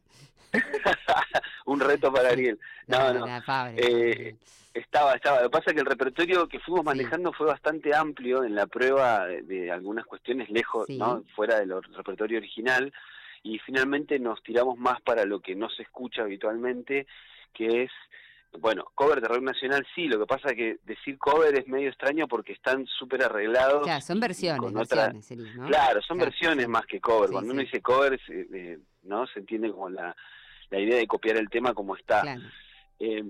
Un 1.65 1.79
reto 1.79 2.12
para. 2.12 2.29
Ariel. 2.29 2.60
No, 2.88 3.13
no, 3.13 3.25
Eh, 3.27 3.41
pobre. 3.46 4.36
Estaba, 4.74 5.13
estaba. 5.13 5.38
Lo 5.41 5.50
que 5.50 5.58
pasa 5.58 5.65
es 5.67 5.74
que 5.75 5.79
el 5.82 5.86
repertorio 5.86 6.48
que 6.48 6.60
fuimos 6.60 6.82
Sí. 6.82 6.86
manejando 6.86 7.32
fue 7.32 7.46
bastante 7.48 7.96
amplio 7.96 8.43
en 8.43 8.55
la 8.55 8.65
prueba 8.65 9.27
de, 9.27 9.43
de 9.43 9.72
algunas 9.72 10.05
cuestiones 10.05 10.50
lejos, 10.50 10.88
Sí. 10.88 10.98
¿no? 10.98 11.24
Fuera 11.36 11.60
del 11.60 11.72
or- 11.72 11.88
repertorio 11.91 12.39
original. 12.39 12.91
Y 13.43 13.60
finalmente 13.60 14.17
nos 14.20 14.41
tiramos 14.41 14.77
más 14.77 15.00
para 15.01 15.25
lo 15.25 15.39
que 15.41 15.53
no 15.55 15.70
se 15.70 15.84
escucha 15.84 16.24
habitualmente, 16.24 17.05
que 17.53 17.84
es, 17.84 17.91
bueno, 18.60 18.86
cover 18.95 19.19
de 19.22 19.27
rock 19.27 19.41
nacional 19.41 19.86
sí, 19.95 20.07
lo 20.07 20.19
que 20.19 20.25
pasa 20.25 20.50
es 20.50 20.55
que 20.55 20.77
decir 20.83 21.17
cover 21.17 21.57
es 21.57 21.67
medio 21.67 21.89
extraño 21.89 22.27
porque 22.27 22.53
están 22.53 22.86
súper 22.88 23.24
arreglados. 23.24 23.83
Claro, 23.83 24.01
son 24.01 24.19
versiones, 24.19 24.60
con 24.62 24.77
otra- 24.77 25.03
versiones, 25.12 25.25
sería, 25.25 25.53
¿no? 25.55 25.67
Claro, 25.67 26.01
son 26.01 26.17
Claro, 26.17 26.31
versiones 26.31 26.65
sí. 26.65 26.72
más 26.72 26.86
que 26.86 27.01
cover. 27.01 27.27
Sí, 27.29 27.31
Cuando 27.33 27.50
sí. 27.51 27.53
uno 27.53 27.62
dice 27.63 27.81
cover, 27.81 28.19
se- 28.25 28.48
eh, 28.53 28.79
¿no? 29.03 29.25
Se 29.27 29.39
entiende 29.39 29.72
como 29.72 29.89
la, 29.89 30.15
la 30.69 30.79
idea 30.79 30.98
de 30.98 31.07
copiar 31.07 31.38
el 31.38 31.50
tema 31.50 31.74
como 31.74 31.95
está. 31.95 32.22
Claro. 32.22 32.41
Eh, 33.00 33.24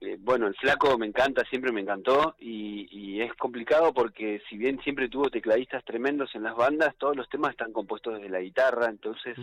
eh, 0.00 0.16
bueno, 0.20 0.46
el 0.46 0.54
flaco 0.56 0.96
me 0.98 1.06
encanta, 1.06 1.42
siempre 1.48 1.72
me 1.72 1.80
encantó 1.80 2.36
y, 2.38 2.86
y 2.90 3.22
es 3.22 3.32
complicado 3.34 3.92
porque 3.94 4.40
si 4.48 4.56
bien 4.56 4.78
siempre 4.82 5.08
tuvo 5.08 5.30
tecladistas 5.30 5.84
tremendos 5.84 6.34
en 6.34 6.42
las 6.42 6.54
bandas, 6.54 6.94
todos 6.98 7.16
los 7.16 7.28
temas 7.28 7.52
están 7.52 7.72
compuestos 7.72 8.14
desde 8.14 8.28
la 8.28 8.40
guitarra, 8.40 8.86
entonces 8.88 9.36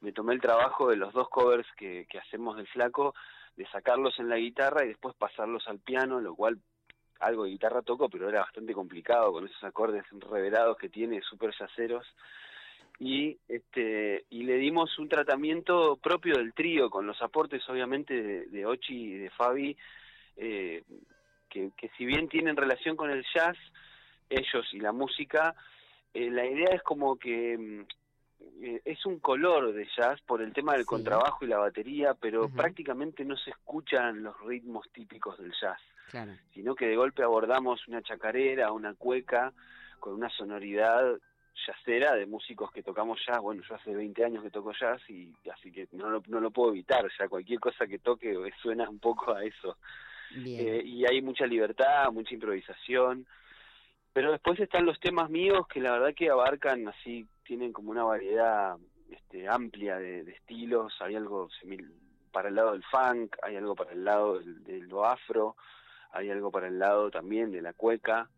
me 0.00 0.12
tomé 0.12 0.34
el 0.34 0.40
trabajo 0.40 0.88
de 0.88 0.96
los 0.96 1.12
dos 1.12 1.28
covers 1.28 1.66
que, 1.76 2.06
que 2.10 2.18
hacemos 2.18 2.56
del 2.56 2.66
flaco, 2.68 3.14
de 3.56 3.66
sacarlos 3.66 4.18
en 4.18 4.28
la 4.28 4.36
guitarra 4.36 4.84
y 4.84 4.88
después 4.88 5.14
pasarlos 5.16 5.66
al 5.68 5.78
piano, 5.78 6.20
lo 6.20 6.34
cual 6.34 6.58
algo 7.20 7.44
de 7.44 7.50
guitarra 7.50 7.82
toco, 7.82 8.08
pero 8.08 8.28
era 8.28 8.40
bastante 8.40 8.74
complicado 8.74 9.32
con 9.32 9.46
esos 9.46 9.62
acordes 9.64 10.04
revelados 10.30 10.76
que 10.76 10.88
tiene, 10.88 11.20
súper 11.22 11.52
yaceros. 11.58 12.06
Y, 12.98 13.38
este, 13.48 14.24
y 14.30 14.44
le 14.44 14.56
dimos 14.56 14.98
un 14.98 15.08
tratamiento 15.08 15.96
propio 15.96 16.36
del 16.36 16.52
trío, 16.52 16.90
con 16.90 17.06
los 17.06 17.20
aportes 17.22 17.66
obviamente 17.68 18.46
de, 18.46 18.66
Ochi 18.66 18.94
y 18.94 19.18
de 19.18 19.30
Fabi, 19.30 19.76
eh, 20.36 20.82
que, 21.48 21.70
que 21.76 21.88
si 21.96 22.04
bien 22.04 22.28
tienen 22.28 22.56
relación 22.56 22.96
con 22.96 23.10
el 23.10 23.24
jazz, 23.34 23.56
ellos 24.28 24.66
y 24.72 24.78
la 24.78 24.92
música, 24.92 25.54
eh, 26.14 26.30
la 26.30 26.46
idea 26.46 26.74
es 26.74 26.82
como 26.82 27.16
que 27.16 27.56
mm, 27.58 27.86
es 28.84 29.04
un 29.06 29.18
color 29.20 29.72
de 29.72 29.86
jazz 29.96 30.20
por 30.22 30.40
el 30.42 30.52
tema 30.52 30.72
del 30.72 30.82
Sí. 30.82 30.86
contrabajo 30.86 31.44
y 31.44 31.48
la 31.48 31.58
batería, 31.58 32.14
pero 32.14 32.48
prácticamente 32.48 33.24
no 33.24 33.36
se 33.36 33.50
escuchan 33.50 34.22
los 34.22 34.38
ritmos 34.40 34.86
típicos 34.92 35.38
del 35.38 35.52
jazz, 35.60 35.80
Claro. 36.10 36.32
sino 36.54 36.74
que 36.74 36.86
de 36.86 36.96
golpe 36.96 37.22
abordamos 37.22 37.86
una 37.88 38.02
chacarera, 38.02 38.72
una 38.72 38.94
cueca, 38.94 39.52
con 39.98 40.14
una 40.14 40.28
sonoridad 40.30 41.18
jazzera 41.66 42.14
de 42.14 42.26
músicos 42.26 42.72
que 42.72 42.82
tocamos 42.82 43.20
jazz. 43.26 43.38
Bueno, 43.40 43.62
yo 43.68 43.74
hace 43.74 43.94
20 43.94 44.24
años 44.24 44.42
que 44.42 44.50
toco 44.50 44.72
jazz 44.72 45.00
y 45.08 45.32
así 45.52 45.70
que 45.70 45.86
no 45.92 46.08
lo, 46.10 46.22
no 46.26 46.40
lo 46.40 46.50
puedo 46.50 46.70
evitar, 46.70 47.08
ya 47.18 47.28
cualquier 47.28 47.60
cosa 47.60 47.86
que 47.86 47.98
toque 47.98 48.32
eh, 48.32 48.52
suena 48.62 48.88
un 48.88 48.98
poco 48.98 49.34
a 49.34 49.44
eso. 49.44 49.76
Eh, 50.34 50.82
y 50.84 51.04
hay 51.04 51.20
mucha 51.20 51.46
libertad, 51.46 52.10
mucha 52.10 52.32
improvisación. 52.34 53.26
Pero 54.14 54.32
después 54.32 54.58
están 54.60 54.84
los 54.86 54.98
temas 55.00 55.30
míos 55.30 55.66
que 55.68 55.80
la 55.80 55.92
verdad 55.92 56.14
que 56.14 56.28
abarcan 56.30 56.88
así, 56.88 57.26
tienen 57.52 57.74
como 57.74 57.90
una 57.90 58.04
variedad 58.04 58.78
este, 59.10 59.46
amplia 59.46 59.98
de, 59.98 60.24
de 60.24 60.32
estilos. 60.32 60.90
Hay 61.00 61.16
algo 61.16 61.50
para 62.32 62.48
el 62.48 62.54
lado 62.54 62.72
del 62.72 62.82
funk, 62.84 63.36
hay 63.42 63.56
algo 63.56 63.74
para 63.74 63.92
el 63.92 64.02
lado 64.06 64.38
del, 64.38 64.64
de 64.64 64.80
lo 64.80 65.04
afro, 65.04 65.54
hay 66.12 66.30
algo 66.30 66.50
para 66.50 66.68
el 66.68 66.78
lado 66.78 67.10
también 67.10 67.52
de 67.52 67.60
la 67.60 67.74
cueca. 67.74 68.30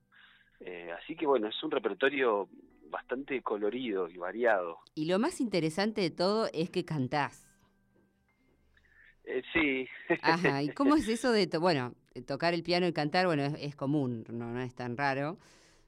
Eh, 0.59 0.91
así 1.01 1.15
que 1.15 1.27
bueno, 1.29 1.47
es 1.47 1.63
un 1.63 1.71
repertorio 1.71 2.49
bastante 2.91 3.41
colorido 3.41 4.09
y 4.09 4.17
variado. 4.17 4.81
Y 4.97 5.05
lo 5.05 5.21
más 5.21 5.41
interesante 5.41 6.01
de 6.01 6.11
todo 6.11 6.49
es 6.53 6.71
que 6.71 6.85
cantás. 6.85 7.47
Eh, 9.27 9.43
sí, 9.53 9.89
Ajá, 10.23 10.61
¿y 10.65 10.71
cómo 10.71 10.97
es 10.97 11.07
eso 11.09 11.31
de, 11.31 11.47
to- 11.47 11.61
bueno, 11.61 11.95
tocar 12.27 12.53
el 12.53 12.65
piano 12.65 12.89
y 12.89 12.93
cantar? 12.93 13.27
Bueno, 13.27 13.45
es, 13.45 13.55
es 13.61 13.77
común, 13.77 14.25
no, 14.29 14.51
no 14.51 14.61
es 14.61 14.75
tan 14.75 14.97
raro 14.97 15.39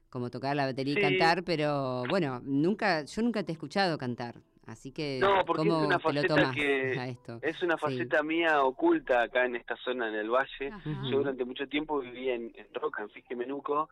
como 0.09 0.29
tocar 0.29 0.55
la 0.55 0.65
batería 0.65 0.93
Sí. 0.93 0.99
y 0.99 1.03
cantar, 1.03 1.43
pero 1.43 2.03
bueno, 2.09 2.39
nunca, 2.43 3.03
yo 3.03 3.21
nunca 3.21 3.43
te 3.43 3.51
he 3.51 3.53
escuchado 3.53 3.97
cantar, 3.97 4.35
así 4.65 4.91
que 4.91 5.19
No, 5.21 5.43
porque 5.45 5.63
es 5.63 5.67
¿cómo 5.69 5.85
una 5.85 5.97
te 5.99 6.03
lo 6.13 6.21
faceta 6.21 6.51
que- 6.53 6.99
a 6.99 7.07
esto? 7.07 7.39
es 7.41 7.61
una 7.63 7.75
Sí. 7.75 7.81
faceta 7.81 8.23
mía 8.23 8.63
oculta 8.63 9.23
acá 9.23 9.45
en 9.45 9.55
esta 9.55 9.75
zona 9.77 10.07
en 10.09 10.15
el 10.15 10.29
valle. 10.29 10.67
Ajá. 10.71 11.01
Yo 11.09 11.17
durante 11.17 11.45
mucho 11.45 11.67
tiempo 11.67 11.99
viví 11.99 12.29
en, 12.29 12.51
en 12.55 12.67
Roca, 12.73 13.03
en 13.03 13.09
Fisque 13.09 13.35
Menuco, 13.35 13.89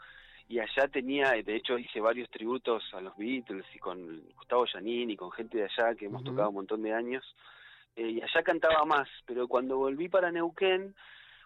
y 0.48 0.60
allá 0.60 0.88
tenía, 0.88 1.32
de 1.32 1.56
hecho 1.56 1.78
hice 1.78 2.00
varios 2.00 2.30
tributos 2.30 2.84
a 2.94 3.02
los 3.02 3.18
Beatles 3.18 3.66
y 3.74 3.80
con 3.80 4.22
Gustavo 4.36 4.66
Giannini 4.68 5.14
y 5.14 5.18
con 5.18 5.32
gente 5.32 5.58
de 5.58 5.64
allá 5.66 5.96
que 5.96 6.06
hemos 6.06 6.24
tocado 6.24 6.50
un 6.50 6.56
montón 6.56 6.84
de 6.84 6.94
años, 6.94 7.24
eh, 7.96 8.10
y 8.10 8.22
allá 8.22 8.44
cantaba 8.44 8.86
más, 8.86 9.08
pero 9.26 9.48
cuando 9.48 9.78
volví 9.78 10.08
para 10.08 10.32
Neuquén, 10.32 10.94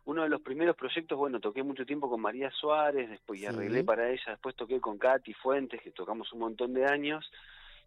uno 0.05 0.23
de 0.23 0.29
los 0.29 0.41
primeros 0.41 0.75
proyectos, 0.75 1.17
bueno, 1.17 1.39
toqué 1.39 1.63
mucho 1.63 1.85
tiempo 1.85 2.09
con 2.09 2.21
María 2.21 2.49
Suárez, 2.51 3.09
después 3.09 3.39
y 3.39 3.43
Sí. 3.43 3.47
arreglé 3.47 3.83
para 3.83 4.09
ella, 4.09 4.23
después 4.27 4.55
toqué 4.55 4.79
con 4.79 4.97
Katy 4.97 5.33
Fuentes, 5.33 5.81
que 5.81 5.91
tocamos 5.91 6.31
un 6.33 6.39
montón 6.39 6.73
de 6.73 6.85
años, 6.85 7.29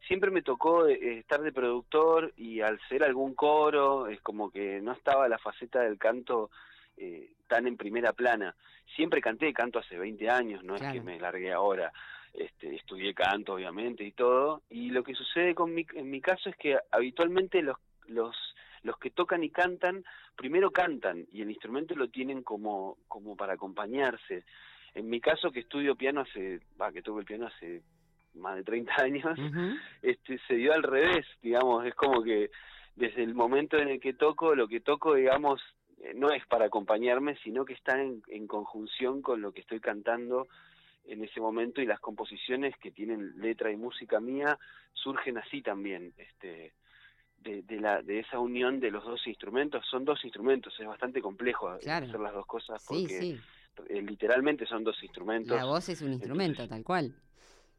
siempre 0.07 0.31
me 0.31 0.42
tocó 0.42 0.87
eh, 0.88 1.19
estar 1.19 1.40
de 1.42 1.52
productor 1.52 2.33
y 2.37 2.61
al 2.61 2.81
ser 2.88 3.04
algún 3.04 3.35
coro, 3.35 4.09
es 4.09 4.21
como 4.21 4.50
que 4.50 4.81
no 4.81 4.92
estaba 4.92 5.28
la 5.28 5.38
faceta 5.38 5.81
del 5.81 5.99
canto 5.99 6.50
eh, 6.97 7.31
tan 7.49 7.66
en 7.66 7.76
primera 7.76 8.12
plana. 8.12 8.54
Siempre 8.97 9.21
canté 9.21 9.52
canto 9.52 9.78
hace 9.78 9.97
20 9.97 10.28
años, 10.28 10.62
no 10.64 10.76
es 10.76 10.83
que 10.92 11.00
me 11.00 11.19
largué 11.19 11.52
ahora. 11.52 11.92
Este, 12.35 12.75
estudié 12.75 13.12
canto, 13.12 13.54
obviamente, 13.54 14.04
y 14.04 14.12
todo. 14.12 14.62
Y 14.71 14.90
lo 14.90 15.02
que 15.04 15.14
sucede 15.14 15.54
con 15.54 15.75
mi, 15.75 15.87
en 15.95 16.11
mi 16.11 16.21
caso 16.23 16.49
es 16.49 16.57
que 16.57 16.78
habitualmente 16.90 17.61
los, 17.61 17.76
los, 18.07 18.35
los 18.83 18.99
que 18.99 19.11
tocan 19.11 19.45
y 19.45 19.51
cantan, 19.51 20.05
primero 20.37 20.71
cantan 20.71 21.27
y 21.31 21.43
el 21.43 21.51
instrumento 21.51 21.95
lo 21.95 22.09
tienen 22.09 22.43
como, 22.43 22.99
como 23.09 23.37
para 23.37 23.55
acompañarse. 23.55 24.45
En 24.95 25.09
mi 25.09 25.21
caso, 25.21 25.51
que 25.51 25.61
estudio 25.61 25.97
piano 25.97 26.23
hace, 26.23 26.61
va, 26.81 26.93
que 26.93 27.03
toco 27.03 27.21
el 27.21 27.25
piano 27.25 27.47
hace 27.47 27.83
más 28.35 28.57
de 28.57 28.65
30 28.65 28.93
años, 29.03 29.39
este 30.03 30.39
se 30.47 30.55
dio 30.55 30.73
al 30.73 30.83
revés, 30.83 31.27
digamos, 31.43 31.87
es 31.87 31.95
como 31.95 32.23
que 32.23 32.51
desde 32.97 33.23
el 33.23 33.35
momento 33.35 33.79
en 33.79 33.89
el 33.89 34.01
que 34.01 34.15
toco, 34.15 34.55
lo 34.55 34.69
que 34.69 34.81
toco, 34.81 35.15
digamos, 35.15 35.61
eh, 36.03 36.12
no 36.15 36.31
es 36.31 36.45
para 36.47 36.67
acompañarme, 36.67 37.37
sino 37.43 37.65
que 37.65 37.75
está 37.75 38.01
en, 38.01 38.23
en 38.29 38.47
conjunción 38.47 39.23
con 39.23 39.41
lo 39.41 39.53
que 39.53 39.61
estoy 39.61 39.81
cantando 39.81 40.49
en 41.05 41.25
ese 41.25 41.41
momento 41.41 41.81
y 41.81 41.87
las 41.87 42.01
composiciones 42.01 42.77
que 42.79 42.91
tienen 42.91 43.41
letra 43.41 43.71
y 43.71 43.77
música 43.77 44.21
mía 44.21 44.59
surgen 44.93 45.39
así 45.39 45.62
también, 45.62 46.12
este 46.17 46.73
de, 47.43 47.63
de 47.63 47.81
la 47.81 48.03
de 48.03 48.21
esa 48.21 48.39
unión 48.39 48.81
de 48.81 48.91
los 48.91 49.05
dos 49.05 49.27
instrumentos, 49.27 49.85
son 49.91 50.05
dos 50.05 50.25
instrumentos, 50.25 50.75
es 50.79 50.87
bastante 50.87 51.21
complejo 51.21 51.77
Claro. 51.81 52.07
hacer 52.07 52.21
las 52.21 52.33
dos 52.33 52.47
cosas 52.47 52.85
porque 52.87 53.09
sí, 53.09 53.41
eh, 53.89 54.03
literalmente 54.03 54.67
son 54.67 54.85
dos 54.85 55.03
instrumentos 55.03 55.57
la 55.57 55.65
voz 55.65 55.89
es 55.89 56.01
un 56.03 56.13
instrumento, 56.13 56.67
tal 56.69 56.83
cual. 56.85 57.15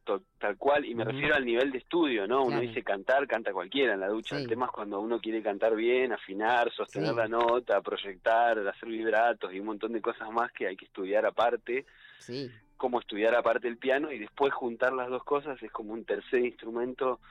to- 0.04 0.24
tal 0.38 0.58
cual, 0.58 0.84
y 0.86 0.94
me 0.96 1.06
refiero 1.06 1.34
al 1.36 1.46
nivel 1.46 1.72
de 1.72 1.78
estudio, 1.78 2.28
¿no? 2.28 2.44
Uno 2.44 2.60
dice 2.60 2.84
cantar, 2.84 3.26
canta 3.26 3.54
cualquiera 3.54 3.94
en 3.94 4.02
la 4.02 4.10
ducha. 4.10 4.36
Sí. 4.36 4.42
El 4.44 4.50
tema 4.50 4.66
es 4.66 4.72
cuando 4.74 5.00
uno 5.00 5.22
quiere 5.22 5.42
cantar 5.42 5.76
bien, 5.78 6.12
afinar, 6.12 6.70
sostener 6.74 7.14
la 7.16 7.30
nota, 7.30 7.80
proyectar, 7.82 8.60
hacer 8.68 8.90
vibratos 8.90 9.54
y 9.54 9.62
un 9.62 9.68
montón 9.68 9.94
de 9.94 10.02
cosas 10.02 10.30
más 10.32 10.52
que 10.52 10.68
hay 10.68 10.76
que 10.76 10.84
estudiar 10.86 11.26
aparte, 11.26 11.86
Sí, 12.20 12.52
como 12.76 13.00
estudiar 13.00 13.34
aparte 13.34 13.70
el 13.70 13.78
piano 13.78 14.12
y 14.12 14.20
después 14.20 14.52
juntar 14.54 14.92
las 14.92 15.08
dos 15.10 15.24
cosas 15.24 15.62
es 15.64 15.72
como 15.72 15.94
un 15.94 16.04
tercer 16.04 16.44
instrumento 16.44 17.22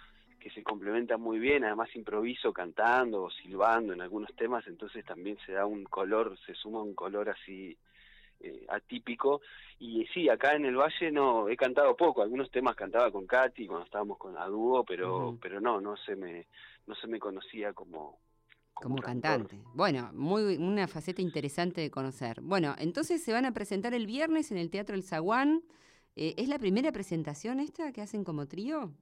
que 0.43 0.51
se 0.51 0.65
complementa 0.65 1.17
muy 1.17 1.39
bien, 1.39 1.63
además 1.63 1.95
improviso 1.95 2.53
cantando 2.53 3.23
o 3.23 3.31
silbando 3.31 3.93
en 3.93 4.01
algunos 4.01 4.35
temas, 4.35 4.67
entonces 4.67 5.05
también 5.05 5.39
se 5.47 5.53
da 5.53 5.67
un 5.67 5.85
color, 5.85 6.37
se 6.45 6.55
suma 6.55 6.83
un 6.83 6.95
color 6.95 7.31
así 7.31 7.79
eh, 8.41 8.67
atípico 8.69 9.41
y 9.79 10.05
sí, 10.07 10.29
acá 10.29 10.57
en 10.57 10.65
el 10.65 10.77
Valle 10.77 11.13
no 11.13 11.49
he 11.49 11.57
cantado 11.57 11.97
poco, 11.97 12.23
algunos 12.23 12.51
temas 12.51 12.75
cantaba 12.75 13.13
con 13.13 13.25
Katy 13.25 13.69
cuando 13.69 13.85
estábamos 13.85 14.19
con 14.19 14.37
a 14.37 14.47
dúo, 14.47 14.85
pero 14.85 15.39
pero 15.41 15.61
no, 15.61 15.81
no 15.81 15.97
se 15.97 16.17
me 16.17 16.49
no 16.89 16.97
se 16.97 17.07
me 17.07 17.21
conocía 17.21 17.73
como 17.73 18.19
como 18.75 18.97
cantante. 18.97 19.61
Bueno, 19.75 20.11
muy 20.13 20.57
una 20.57 20.89
faceta 20.89 21.23
interesante 21.23 21.81
de 21.81 21.91
conocer. 21.93 22.41
Bueno, 22.41 22.75
entonces 22.79 23.23
se 23.23 23.33
van 23.33 23.45
a 23.45 23.53
presentar 23.53 23.95
el 23.95 24.09
viernes 24.09 24.51
en 24.51 24.59
el 24.59 24.71
Teatro 24.71 24.97
El 24.97 25.05
Zaguán. 25.05 25.63
Eh, 26.17 26.35
¿Es 26.37 26.49
la 26.49 26.59
primera 26.59 26.91
presentación 26.91 27.61
esta 27.61 27.93
que 27.93 28.03
hacen 28.03 28.25
como 28.25 28.49
trío? 28.49 28.93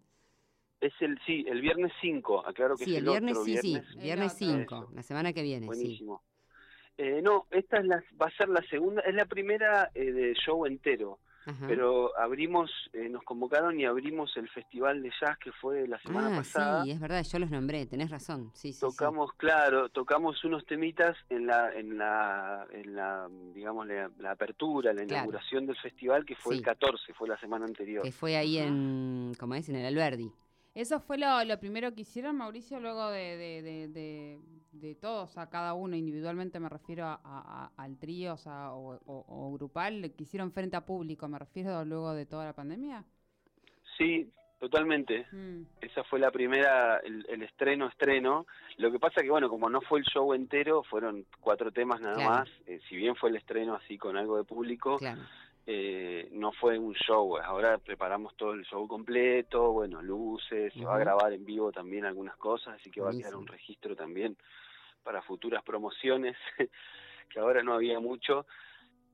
Es 0.81 0.93
el 1.01 1.19
sí, 1.27 1.45
el 1.49 1.61
viernes 1.61 1.93
5, 2.01 2.47
aclaro 2.47 2.77
que 2.77 2.85
Sí, 2.85 2.93
es 2.93 2.99
el 2.99 3.05
el, 3.05 3.11
viernes 3.11 3.33
otro 3.33 3.45
sí, 3.45 3.57
sí, 3.59 3.69
viernes. 3.73 3.97
viernes 4.03 4.33
otro. 4.35 4.47
5, 4.47 4.75
Eso. 4.85 4.91
la 4.95 5.03
semana 5.03 5.33
que 5.33 5.43
viene, 5.43 5.63
sí. 5.63 5.67
Buenísimo. 5.67 6.23
Eh, 6.97 7.21
no, 7.23 7.47
esta 7.51 7.79
es 7.79 7.87
la, 7.87 8.03
va 8.21 8.27
a 8.27 8.31
ser 8.31 8.49
la 8.49 8.63
segunda, 8.69 9.03
es 9.03 9.15
la 9.15 9.25
primera 9.27 9.91
eh, 9.95 10.13
de 10.13 10.35
show 10.35 10.67
entero, 10.67 11.19
Ajá. 11.47 11.67
pero 11.67 12.15
abrimos, 12.19 12.71
eh, 12.93 13.09
nos 13.09 13.23
convocaron 13.23 13.79
y 13.81 13.87
abrimos 13.87 14.37
el 14.37 14.49
festival 14.51 15.03
de 15.03 15.11
jazz 15.21 15.39
que 15.39 15.51
fue 15.53 15.87
la 15.89 15.99
semana 16.01 16.29
ah, 16.33 16.37
pasada. 16.39 16.85
sí, 16.85 16.91
es 16.91 17.01
verdad, 17.01 17.25
yo 17.31 17.39
los 17.39 17.51
nombré, 17.51 17.87
tenés 17.87 18.11
razón. 18.11 18.51
Sí, 18.55 18.69
sí, 18.69 18.73
sí. 18.75 18.81
tocamos, 18.81 19.33
claro, 19.35 19.89
tocamos 19.89 20.45
unos 20.45 20.67
temitas 20.67 21.17
en 21.31 21.47
la, 21.47 21.73
en 21.75 21.97
la, 21.97 22.67
en 22.73 22.95
la, 22.95 23.29
digamos, 23.55 23.87
la, 23.87 24.11
la 24.19 24.33
apertura, 24.33 24.93
la 24.93 25.03
Claro. 25.05 25.15
inauguración 25.15 25.67
del 25.67 25.77
festival 25.77 26.27
que 26.27 26.35
fue 26.37 26.55
Sí. 26.55 26.59
el 26.59 26.65
14, 26.65 27.15
fue 27.15 27.29
la 27.29 27.39
semana 27.41 27.65
anterior. 27.65 28.03
Que 28.03 28.13
fue 28.13 28.37
ahí 28.37 28.59
en, 28.59 29.33
como 29.39 29.55
es, 29.55 29.69
en 29.71 29.77
el 29.77 29.87
Alberdi. 29.87 30.31
¿Eso 30.75 31.01
fue 31.01 31.19
lo, 31.19 31.45
lo 31.45 31.59
primero 31.59 31.93
que 31.95 32.03
hicieron, 32.03 32.37
Mauricio, 32.37 32.79
luego 32.79 33.11
de, 33.11 33.37
de, 33.37 33.63
de, 33.63 33.89
de, 33.89 34.39
de 34.73 34.95
todos, 34.95 35.37
a 35.37 35.51
cada 35.51 35.75
uno 35.75 35.97
individualmente, 35.97 36.61
me 36.61 36.69
refiero 36.69 37.07
a, 37.07 37.15
a- 37.15 37.21
a- 37.25 37.73
al 37.77 37.99
trío 37.99 38.35
o, 38.35 38.37
sea, 38.37 38.73
o, 38.73 38.95
o- 39.05 39.25
o 39.29 39.53
grupal, 39.53 40.13
que 40.17 40.23
hicieron 40.23 40.53
frente 40.53 40.77
a 40.77 40.87
público, 40.87 41.27
me 41.29 41.39
refiero 41.41 41.85
luego 41.85 42.13
de 42.15 42.25
toda 42.25 42.45
la 42.45 42.53
pandemia? 42.53 43.05
Sí, 43.99 44.31
totalmente. 44.61 45.27
Mm, 45.33 45.63
Esa 45.81 46.05
fue 46.05 46.21
la 46.21 46.31
primera, 46.31 46.99
el, 46.99 47.27
el 47.29 47.43
estreno, 47.43 47.89
estreno. 47.89 48.47
Lo 48.77 48.93
que 48.93 48.99
pasa 49.01 49.23
que, 49.23 49.31
bueno, 49.31 49.49
como 49.49 49.69
no 49.69 49.81
fue 49.81 49.99
el 49.99 50.05
show 50.05 50.35
entero, 50.35 50.85
fueron 50.85 51.27
cuatro 51.41 51.73
temas 51.73 52.01
nada 52.01 52.15
Claro. 52.15 52.31
más. 52.31 52.49
eh, 52.67 52.81
si 52.89 52.97
bien 52.97 53.17
fue 53.17 53.31
el 53.31 53.37
estreno 53.37 53.75
así 53.75 53.99
con 53.99 54.17
algo 54.17 54.37
de 54.37 54.45
público, 54.45 54.99
Claro. 54.99 55.23
Eh, 55.73 56.29
no 56.33 56.51
fue 56.51 56.81
un 56.81 56.95
show. 56.95 57.37
Ahora 57.39 57.79
preparamos 57.79 58.35
todo 58.37 58.55
el 58.55 58.65
show 58.65 58.89
completo, 58.89 59.71
bueno, 59.71 60.03
luces, 60.03 60.73
se 60.73 60.85
va 60.85 60.97
a 60.97 60.99
grabar 60.99 61.33
en 61.33 61.45
vivo 61.45 61.71
también 61.71 62.05
algunas 62.05 62.37
cosas, 62.39 62.75
así 62.75 62.91
que 62.91 63.01
va 63.01 63.11
a 63.11 63.17
quedar 63.17 63.37
un 63.37 63.47
registro 63.47 63.95
también 63.95 64.37
para 65.05 65.23
futuras 65.23 65.63
promociones, 65.63 66.37
que 67.31 67.39
ahora 67.39 67.63
no 67.63 67.75
había 67.75 68.01
mucho. 68.01 68.47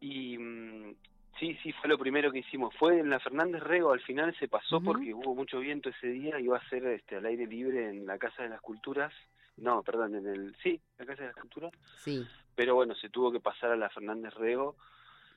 Y 0.01 0.39
mm, 0.39 0.95
sí, 1.39 1.59
sí, 1.63 1.73
fue 1.73 1.91
lo 1.91 1.99
primero 1.99 2.33
que 2.33 2.39
hicimos. 2.39 2.75
Fue 2.77 3.01
en 3.01 3.11
la 3.11 3.21
Fernández 3.21 3.63
Rego, 3.63 3.93
al 3.93 4.01
final 4.01 4.35
se 4.39 4.49
pasó 4.49 4.81
porque 4.81 5.13
hubo 5.13 5.35
mucho 5.35 5.61
viento 5.61 5.91
ese 5.91 6.07
día, 6.07 6.41
iba 6.41 6.57
a 6.57 6.69
ser 6.71 6.87
este, 6.87 7.17
al 7.17 7.27
aire 7.27 7.47
libre 7.47 7.91
en 7.91 8.07
la 8.07 8.17
Casa 8.17 8.45
de 8.45 8.49
las 8.49 8.63
Culturas. 8.63 9.13
No, 9.59 9.83
perdón, 9.83 10.15
en 10.15 10.27
el... 10.27 10.57
Sí, 10.63 10.81
la 10.97 11.05
Casa 11.05 11.21
de 11.21 11.29
las 11.29 11.37
Culturas 11.37 11.73
Sí. 11.99 12.27
pero 12.55 12.75
bueno, 12.75 12.95
se 12.95 13.11
tuvo 13.11 13.31
que 13.31 13.41
pasar 13.41 13.73
a 13.73 13.77
la 13.77 13.91
Fernández 13.91 14.33
Rego 14.33 14.77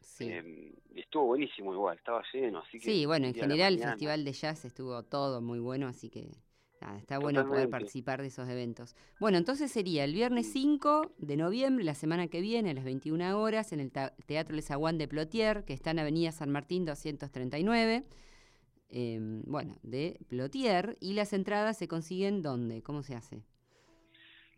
Sí. 0.02 0.30
Eh, 0.30 0.74
y 0.96 1.00
estuvo 1.02 1.26
buenísimo 1.28 1.74
igual, 1.74 1.98
estaba 1.98 2.24
lleno. 2.34 2.60
Así 2.60 2.80
que 2.80 2.86
Sí, 2.86 3.06
bueno, 3.06 3.28
en 3.28 3.34
general 3.34 3.74
el. 3.76 3.80
Festival 3.80 4.24
de 4.26 4.34
Jazz 4.34 4.66
estuvo 4.66 5.04
todo 5.04 5.42
muy 5.42 5.60
bueno, 5.60 5.88
así 5.88 6.10
que 6.10 6.30
nada, 6.82 6.98
está 6.98 7.20
bueno 7.20 7.46
poder 7.48 7.70
participar 7.70 8.22
de 8.22 8.28
esos 8.28 8.48
eventos. 8.50 8.96
Bueno, 9.20 9.38
entonces 9.38 9.72
sería 9.72 10.04
el 10.04 10.14
viernes 10.14 10.52
5 10.52 11.14
de 11.18 11.38
noviembre, 11.38 11.84
la 11.84 11.96
semana 11.96 12.28
que 12.28 12.42
viene, 12.42 12.72
a 12.72 12.74
las 12.74 12.84
21 12.86 13.40
horas, 13.40 13.72
en 13.74 13.80
el 13.82 13.92
Teatro 13.92 14.56
El 14.56 14.64
Zaguán 14.64 14.98
de 14.98 15.08
Plotier, 15.08 15.66
que 15.66 15.74
está 15.74 15.92
en 15.92 16.00
Avenida 16.00 16.32
San 16.32 16.52
Martín 16.52 16.86
239. 16.86 18.06
eh, 18.92 19.20
bueno, 19.46 19.78
de 19.84 20.20
Plotier. 20.28 20.98
Y 21.00 21.14
las 21.14 21.34
entradas 21.34 21.78
se 21.78 21.88
consiguen 21.88 22.42
¿dónde? 22.42 22.82
¿Cómo 22.82 23.04
se 23.04 23.16
hace? 23.16 23.44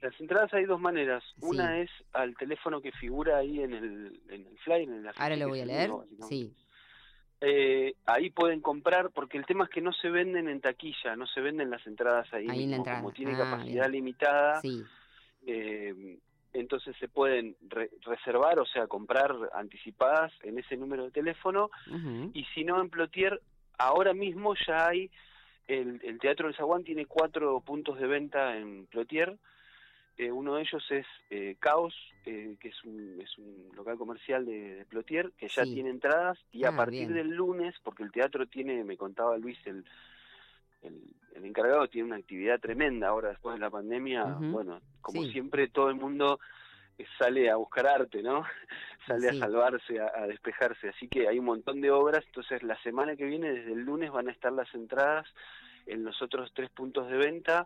Las 0.01 0.19
entradas 0.19 0.53
hay 0.53 0.65
dos 0.65 0.79
maneras. 0.81 1.23
Sí. 1.39 1.45
Una 1.45 1.79
es 1.79 1.89
al 2.13 2.35
teléfono 2.35 2.81
que 2.81 2.91
figura 2.91 3.37
ahí 3.37 3.61
en 3.61 3.73
el, 3.73 4.19
en 4.29 4.47
el 4.47 4.57
flyer, 4.59 4.81
en 4.89 5.03
la 5.03 5.13
Ahora 5.15 5.35
lo 5.35 5.47
voy 5.49 5.61
a 5.61 5.65
leer. 5.65 5.91
Sí, 6.27 6.53
Eh, 7.43 7.95
ahí 8.05 8.29
pueden 8.29 8.61
comprar, 8.61 9.09
porque 9.11 9.37
el 9.37 9.45
tema 9.47 9.63
es 9.63 9.69
que 9.71 9.81
no 9.81 9.91
se 9.93 10.09
venden 10.09 10.47
en 10.47 10.61
taquilla, 10.61 11.15
no 11.15 11.25
se 11.25 11.41
venden 11.41 11.69
las 11.71 11.85
entradas 11.87 12.31
ahí, 12.33 12.47
Ahí 12.49 12.63
en 12.63 12.71
la 12.71 12.77
mismo. 12.77 12.77
entrada. 12.77 12.99
Como 13.01 13.13
tiene 13.13 13.33
Ah, 13.33 13.37
capacidad 13.37 13.81
bien. 13.89 13.91
limitada, 13.91 14.61
sí. 14.61 14.83
eh, 15.47 16.17
entonces 16.53 16.95
se 16.99 17.07
pueden 17.07 17.55
re- 17.61 17.89
reservar, 18.01 18.59
o 18.59 18.65
sea, 18.65 18.85
comprar 18.87 19.33
anticipadas 19.53 20.31
en 20.43 20.59
ese 20.59 20.75
número 20.77 21.05
de 21.05 21.11
teléfono, 21.11 21.69
y 22.33 22.43
si 22.53 22.63
no 22.63 22.79
en 22.81 22.89
Plotier, 22.89 23.41
ahora 23.77 24.13
mismo 24.13 24.53
ya 24.67 24.89
hay, 24.89 25.09
el, 25.67 25.99
el 26.03 26.19
Teatro 26.19 26.47
del 26.47 26.55
Zaguán 26.57 26.83
tiene 26.83 27.05
cuatro 27.05 27.59
puntos 27.61 27.97
de 27.97 28.05
venta 28.07 28.57
en 28.57 28.85
Plotier, 28.87 29.37
eh, 30.17 30.31
uno 30.31 30.55
de 30.55 30.61
ellos 30.61 30.83
es 30.91 31.05
eh, 31.29 31.55
Caos, 31.59 31.95
eh, 32.25 32.55
que 32.59 32.69
es 32.69 32.83
un, 32.83 33.19
es 33.21 33.37
un 33.37 33.69
local 33.75 33.97
comercial 33.97 34.45
de, 34.45 34.75
de 34.75 34.85
Plotier, 34.85 35.31
que 35.37 35.47
ya 35.47 35.63
Sí. 35.65 35.73
tiene 35.73 35.89
entradas, 35.89 36.37
y 36.51 36.65
a 36.65 36.69
Ah, 36.69 36.75
partir 36.75 37.07
bien. 37.07 37.13
del 37.13 37.29
lunes, 37.35 37.75
porque 37.83 38.03
el 38.03 38.11
teatro 38.11 38.45
tiene, 38.47 38.83
me 38.83 38.97
contaba 38.97 39.37
Luis, 39.37 39.57
el, 39.65 39.85
el, 40.83 41.01
el 41.35 41.45
encargado 41.45 41.87
tiene 41.87 42.07
una 42.07 42.17
actividad 42.17 42.59
tremenda 42.59 43.07
ahora 43.09 43.29
después 43.29 43.55
de 43.55 43.59
la 43.61 43.69
pandemia, 43.69 44.23
bueno, 44.51 44.81
como 45.01 45.23
Sí. 45.23 45.31
siempre 45.31 45.67
todo 45.69 45.89
el 45.89 45.95
mundo 45.95 46.39
eh, 46.97 47.05
sale 47.17 47.49
a 47.49 47.55
buscar 47.55 47.87
arte, 47.87 48.21
¿no? 48.21 48.43
sale 49.07 49.29
Sí. 49.29 49.37
a 49.37 49.39
salvarse, 49.39 49.99
a, 49.99 50.11
a 50.15 50.27
despejarse, 50.27 50.89
así 50.89 51.07
que 51.07 51.27
hay 51.27 51.39
un 51.39 51.45
montón 51.45 51.81
de 51.81 51.89
obras, 51.91 52.23
entonces 52.25 52.61
la 52.63 52.79
semana 52.83 53.15
que 53.15 53.25
viene, 53.25 53.51
desde 53.51 53.73
el 53.73 53.81
lunes, 53.81 54.11
van 54.11 54.27
a 54.27 54.31
estar 54.31 54.51
las 54.51 54.71
entradas 54.75 55.27
en 55.87 56.03
los 56.03 56.21
otros 56.21 56.51
tres 56.53 56.69
puntos 56.69 57.09
de 57.09 57.17
venta, 57.17 57.65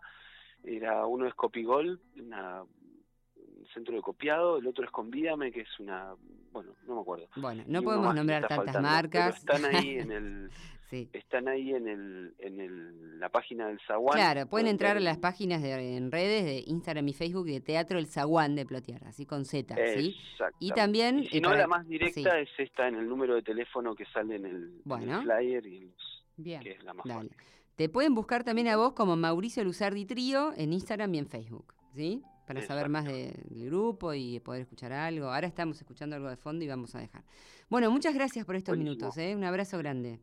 era 0.66 1.06
uno 1.06 1.26
es 1.26 1.34
Copigol, 1.34 2.00
una, 2.20 2.62
un 2.62 3.66
centro 3.72 3.94
de 3.94 4.02
copiado, 4.02 4.58
el 4.58 4.66
otro 4.66 4.84
es 4.84 4.90
Convídame, 4.90 5.50
que 5.52 5.60
es 5.60 5.80
una, 5.80 6.14
bueno, 6.52 6.74
no 6.86 6.96
me 6.96 7.00
acuerdo. 7.00 7.28
Bueno, 7.36 7.62
no 7.66 7.82
podemos 7.82 8.14
nombrar 8.14 8.42
tantas 8.42 8.56
faltando, 8.74 8.88
marcas. 8.88 9.42
Pero 9.44 9.56
están 9.58 9.74
ahí 9.74 9.90
en 9.98 10.10
el, 10.12 10.50
sí. 10.90 11.08
están 11.12 11.48
ahí 11.48 11.72
en 11.72 11.86
el, 11.88 12.34
en 12.38 12.60
el, 12.60 13.20
la 13.20 13.28
página 13.28 13.68
del 13.68 13.78
Zaguán. 13.86 14.16
Claro, 14.16 14.46
pueden 14.48 14.66
entrar 14.66 14.96
a 14.96 15.00
las 15.00 15.18
páginas 15.18 15.62
de, 15.62 15.96
en 15.96 16.10
redes 16.10 16.44
de 16.44 16.64
Instagram 16.66 17.06
y 17.08 17.12
Facebook 17.14 17.46
de 17.46 17.60
Teatro 17.60 17.98
El 17.98 18.06
Zaguán 18.06 18.54
de 18.56 18.66
Plotier, 18.66 19.04
así 19.04 19.24
con 19.26 19.44
Z, 19.44 19.74
¿sí? 19.94 20.16
Y 20.60 20.70
también, 20.72 21.20
Y 21.20 21.26
si 21.28 21.38
eh, 21.38 21.40
no, 21.40 21.48
para- 21.50 21.60
la 21.62 21.66
más 21.68 21.86
directa 21.86 22.38
es 22.40 22.48
esta 22.58 22.88
en 22.88 22.96
el 22.96 23.08
número 23.08 23.34
de 23.36 23.42
teléfono 23.42 23.94
que 23.94 24.04
sale 24.06 24.36
en 24.36 24.46
el, 24.46 24.82
en 24.84 25.22
flyer 25.22 25.64
y 25.66 25.80
los- 25.80 26.24
Bien. 26.38 26.60
que 26.60 26.72
es 26.72 26.82
la 26.84 26.92
más. 26.92 27.06
Te 27.76 27.88
pueden 27.88 28.14
buscar 28.14 28.42
también 28.42 28.68
a 28.68 28.76
vos 28.76 28.92
como 28.94 29.16
Mauricio 29.16 29.62
Luzardi 29.62 30.06
Trío 30.06 30.52
en 30.56 30.72
Instagram 30.72 31.14
y 31.14 31.18
en 31.18 31.26
Facebook, 31.26 31.74
¿sí? 31.94 32.22
Para 32.46 32.62
saber 32.62 32.88
más 32.88 33.04
de- 33.04 33.32
del 33.50 33.66
grupo 33.66 34.14
y 34.14 34.40
poder 34.40 34.62
escuchar 34.62 34.92
algo. 34.92 35.26
Ahora 35.30 35.46
estamos 35.46 35.78
escuchando 35.78 36.16
algo 36.16 36.28
de 36.30 36.36
fondo 36.36 36.64
y 36.64 36.68
vamos 36.68 36.94
a 36.94 37.00
dejar. 37.00 37.22
Bueno, 37.68 37.90
muchas 37.90 38.14
gracias 38.14 38.46
por 38.46 38.54
estos 38.54 38.76
Buenísimo. 38.76 38.94
minutos, 38.96 39.18
¿eh? 39.18 39.34
Un 39.34 39.44
abrazo 39.44 39.76
grande. 39.78 40.20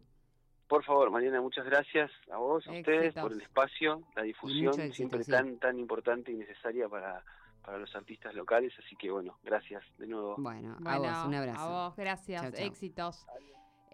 Por 0.68 0.84
favor, 0.84 1.12
Mariana, 1.12 1.42
muchas 1.42 1.66
gracias 1.66 2.10
a 2.32 2.38
vos, 2.38 2.66
a 2.66 2.72
ustedes, 2.72 3.14
por 3.14 3.34
el 3.34 3.42
espacio, 3.42 4.02
la 4.16 4.24
difusión, 4.24 4.74
éxito, 4.74 4.94
siempre 4.96 5.24
sí. 5.24 5.32
tan 5.32 5.58
tan 5.60 5.78
importante 5.78 6.32
y 6.32 6.36
necesaria 6.36 6.88
para, 6.90 7.24
para 7.62 7.78
los 7.78 7.94
artistas 7.96 8.34
locales. 8.34 8.74
Así 8.84 8.96
que 8.96 9.12
bueno, 9.12 9.38
gracias 9.44 9.84
de 10.00 10.08
nuevo. 10.08 10.36
Bueno, 10.40 10.78
a 10.86 10.98
Bueno, 10.98 11.14
vos, 11.14 11.28
un 11.28 11.36
abrazo. 11.36 11.60
A 11.60 11.88
vos, 11.90 11.96
gracias. 11.98 12.42
Chau, 12.42 12.52
chau. 12.52 12.66
Éxitos. 12.66 13.26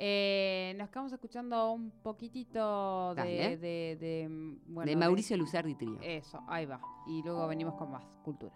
Eh, 0.01 0.73
nos 0.77 0.89
quedamos 0.89 1.11
escuchando 1.11 1.73
un 1.73 1.91
poquitito 1.91 3.13
de, 3.15 3.57
de, 3.57 4.27
mm, 4.29 4.73
bueno, 4.73 4.89
de 4.89 4.95
Mauricio 4.95 5.35
Luzardi 5.35 5.75
Trío. 5.75 5.97
Eso, 6.01 6.41
ahí 6.47 6.65
va. 6.65 6.79
Y 7.05 7.21
luego 7.21 7.45
venimos 7.47 7.75
con 7.75 7.91
más 7.91 8.05
cultura. 8.23 8.55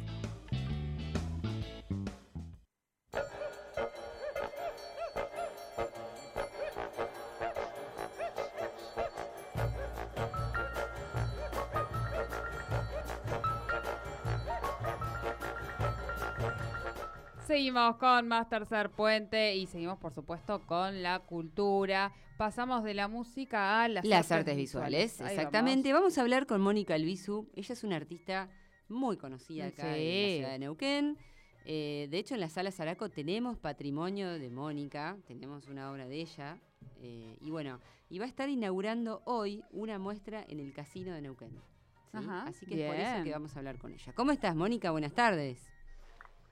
Seguimos 17.51 17.97
con 17.97 18.29
más 18.29 18.47
Tercer 18.47 18.91
Puente 18.91 19.57
y 19.57 19.67
seguimos, 19.67 19.97
por 19.97 20.13
supuesto, 20.13 20.65
con 20.65 21.03
la 21.03 21.19
cultura. 21.19 22.13
Pasamos 22.37 22.81
de 22.81 22.93
la 22.93 23.09
música 23.09 23.83
a 23.83 23.89
las, 23.89 24.05
Las 24.05 24.31
artes 24.31 24.55
visuales, 24.55 25.19
exactamente. 25.19 25.91
Vamos. 25.91 26.17
a 26.17 26.21
hablar 26.21 26.47
con 26.47 26.61
Mónica 26.61 26.93
Albizu. 26.93 27.49
Ella 27.53 27.73
es 27.73 27.83
una 27.83 27.97
artista 27.97 28.49
muy 28.87 29.17
conocida 29.17 29.65
acá 29.67 29.97
en 29.97 30.21
la 30.21 30.35
ciudad 30.37 30.51
de 30.51 30.59
Neuquén. 30.59 31.17
Eh, 31.65 32.07
de 32.09 32.19
hecho, 32.19 32.35
en 32.35 32.39
la 32.39 32.47
sala 32.47 32.71
Zaraco 32.71 33.09
tenemos 33.09 33.57
patrimonio 33.57 34.39
de 34.39 34.49
Mónica, 34.49 35.17
tenemos 35.27 35.67
una 35.67 35.91
obra 35.91 36.07
de 36.07 36.21
ella. 36.21 36.57
eh, 37.01 37.35
y 37.41 37.49
bueno, 37.49 37.81
y 38.09 38.19
va 38.19 38.23
a 38.23 38.29
estar 38.29 38.47
inaugurando 38.47 39.23
hoy 39.25 39.61
una 39.71 39.99
muestra 39.99 40.45
en 40.47 40.61
el 40.61 40.71
Casino 40.71 41.13
de 41.13 41.21
Neuquén. 41.21 41.51
¿sí? 41.51 42.17
Ajá, 42.17 42.43
Así 42.43 42.65
que 42.65 42.81
es 42.81 42.89
por 42.89 42.97
eso 42.97 43.23
que 43.25 43.31
vamos 43.31 43.53
a 43.57 43.59
hablar 43.59 43.77
con 43.77 43.91
ella. 43.91 44.13
¿Cómo 44.13 44.31
estás, 44.31 44.55
Mónica? 44.55 44.91
Buenas 44.91 45.13
tardes. 45.13 45.70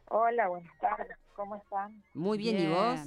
Hola, 0.09 0.47
buenas 0.47 0.77
tardes. 0.79 1.17
¿Cómo 1.35 1.55
están? 1.55 2.03
Muy 2.13 2.37
bien, 2.37 2.59
¿y 2.59 2.67
vos? 2.67 2.99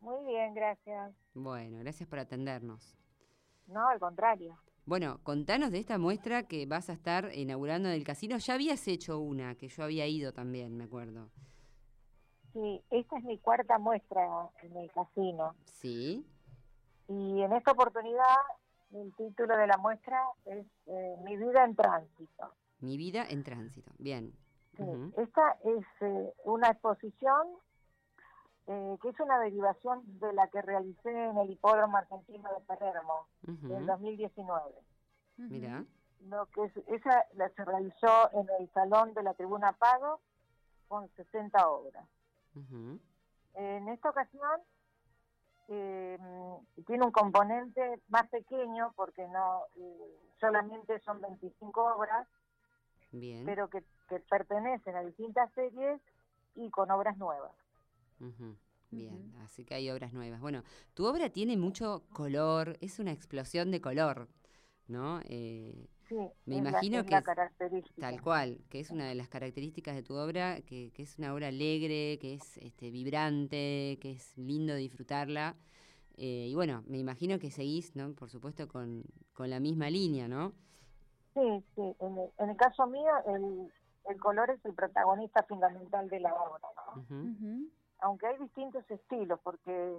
Muy 0.00 0.24
bien, 0.26 0.54
gracias. 0.54 1.14
Bueno, 1.34 1.78
gracias 1.78 2.08
por 2.08 2.18
atendernos. 2.18 2.96
No, 3.66 3.88
al 3.88 3.98
contrario. 3.98 4.58
Bueno, 4.86 5.18
contanos 5.22 5.70
de 5.70 5.78
esta 5.78 5.96
muestra 5.96 6.42
que 6.42 6.66
vas 6.66 6.90
a 6.90 6.92
estar 6.92 7.30
inaugurando 7.34 7.88
en 7.88 7.94
el 7.94 8.04
casino. 8.04 8.36
Ya 8.36 8.54
habías 8.54 8.86
hecho 8.86 9.18
una, 9.20 9.54
que 9.54 9.68
yo 9.68 9.84
había 9.84 10.06
ido 10.06 10.32
también, 10.32 10.76
me 10.76 10.84
acuerdo. 10.84 11.30
Sí, 12.52 12.82
esta 12.90 13.16
es 13.18 13.24
mi 13.24 13.38
cuarta 13.38 13.78
muestra 13.78 14.22
en 14.62 14.76
el 14.76 14.90
casino. 14.92 15.54
Sí, 15.72 16.26
Y 17.08 17.40
en 17.42 17.52
esta 17.52 17.72
oportunidad, 17.72 18.36
el 18.92 19.12
título 19.16 19.56
de 19.56 19.66
la 19.66 19.76
muestra 19.78 20.20
es 20.44 20.66
eh, 20.86 21.16
Mi 21.24 21.36
vida 21.36 21.64
en 21.64 21.74
tránsito. 21.76 22.54
mi 22.80 22.96
vida 22.98 23.26
en 23.28 23.42
tránsito. 23.42 23.90
Bien. 23.98 24.34
Sí. 24.76 25.12
Esta 25.16 25.52
es 25.64 25.84
eh, 26.00 26.34
una 26.44 26.68
exposición 26.70 27.48
eh, 28.66 28.96
que 29.02 29.08
es 29.10 29.20
una 29.20 29.38
derivación 29.40 30.02
de 30.20 30.32
la 30.32 30.48
que 30.48 30.62
realicé 30.62 31.10
en 31.10 31.36
el 31.36 31.50
Hipódromo 31.50 31.96
Argentino 31.98 32.48
de 32.52 32.60
Palermo 32.64 33.28
en 33.46 33.54
Ujú. 33.72 33.84
2019. 33.86 34.64
Ujú. 34.70 34.82
Mirá. 35.36 35.84
Lo 36.22 36.46
que 36.46 36.64
es- 36.64 36.76
esa 36.88 37.26
la 37.34 37.50
se 37.50 37.64
realizó 37.64 38.30
en 38.32 38.48
el 38.58 38.70
Salón 38.72 39.12
de 39.14 39.22
la 39.22 39.34
Tribuna 39.34 39.72
Pago 39.72 40.20
con 40.88 41.08
60 41.10 41.68
obras. 41.68 42.06
Ujú. 42.54 42.98
En 43.54 43.88
esta 43.88 44.10
ocasión 44.10 44.60
eh, 45.68 46.18
tiene 46.86 47.04
un 47.04 47.12
componente 47.12 48.00
más 48.08 48.28
pequeño 48.28 48.92
porque 48.96 49.26
no 49.28 49.64
eh, 49.76 50.18
solamente 50.40 50.98
son 51.00 51.20
25 51.20 51.94
obras, 51.96 52.26
Bien. 53.12 53.44
pero 53.46 53.68
que, 53.68 53.82
que 54.08 54.20
pertenecen 54.20 54.96
a 54.96 55.02
distintas 55.02 55.52
series 55.54 56.00
y 56.54 56.70
con 56.70 56.90
obras 56.90 57.16
nuevas. 57.18 57.52
Bien, 58.90 59.34
así 59.44 59.64
que 59.64 59.74
hay 59.74 59.90
obras 59.90 60.12
nuevas. 60.12 60.40
Bueno, 60.40 60.62
tu 60.94 61.06
obra 61.06 61.28
tiene 61.30 61.56
mucho 61.56 62.04
color, 62.12 62.76
es 62.80 62.98
una 63.00 63.10
explosión 63.12 63.70
de 63.72 63.80
color, 63.80 64.28
¿no? 64.86 65.20
Eh, 65.24 65.88
Sí, 66.08 66.16
Me 66.46 66.56
es 66.56 66.62
la- 66.62 66.70
imagino 66.70 67.00
es 67.00 67.06
que 67.06 67.14
es 67.16 67.24
característica. 67.24 68.10
tal 68.10 68.20
cual, 68.22 68.58
que 68.70 68.80
es 68.80 68.90
una 68.90 69.08
de 69.08 69.14
las 69.16 69.28
características 69.28 69.96
de 69.96 70.02
tu 70.02 70.14
obra, 70.14 70.60
que, 70.62 70.92
que 70.94 71.02
es 71.02 71.18
una 71.18 71.34
obra 71.34 71.48
alegre, 71.48 72.18
que 72.20 72.34
es 72.34 72.58
este, 72.58 72.90
vibrante, 72.90 73.98
que 74.00 74.12
es 74.12 74.36
lindo 74.38 74.74
disfrutarla. 74.76 75.56
Eh, 76.16 76.48
y 76.50 76.54
bueno, 76.54 76.84
me 76.86 76.98
imagino 76.98 77.38
que 77.38 77.50
seguís, 77.50 77.96
¿no? 77.96 78.14
Por 78.14 78.30
supuesto, 78.30 78.68
con, 78.68 79.04
con 79.32 79.50
la 79.50 79.60
misma 79.60 79.90
línea, 79.90 80.28
¿no? 80.28 80.52
Sí, 81.34 81.64
sí. 81.74 81.96
En 82.00 82.18
el, 82.18 82.30
en 82.38 82.50
el 82.50 82.56
caso 82.56 82.86
mío, 82.86 83.10
el, 83.26 83.72
el 84.08 84.20
color 84.20 84.50
es 84.50 84.64
el 84.64 84.74
protagonista 84.74 85.42
fundamental 85.44 86.08
de 86.08 86.20
la 86.20 86.34
obra. 86.34 86.68
Aunque 88.00 88.26
hay 88.26 88.38
distintos 88.38 88.88
estilos, 88.90 89.40
porque 89.42 89.98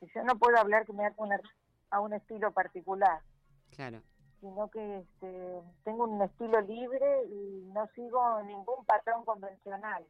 yo 0.00 0.22
no 0.24 0.36
puedo 0.38 0.56
hablar 0.58 0.84
que 0.84 0.92
me 0.92 1.06
haga 1.06 1.14
una- 1.18 1.40
a 1.90 2.00
un 2.00 2.12
estilo 2.12 2.52
particular, 2.52 3.20
Claro. 3.70 4.02
sino 4.40 4.68
que 4.70 4.98
este, 4.98 5.62
tengo 5.84 6.04
un 6.04 6.20
estilo 6.22 6.60
libre 6.62 7.24
y 7.26 7.70
no 7.72 7.86
sigo 7.94 8.42
ningún 8.42 8.84
patrón 8.84 9.24
convencional. 9.24 10.04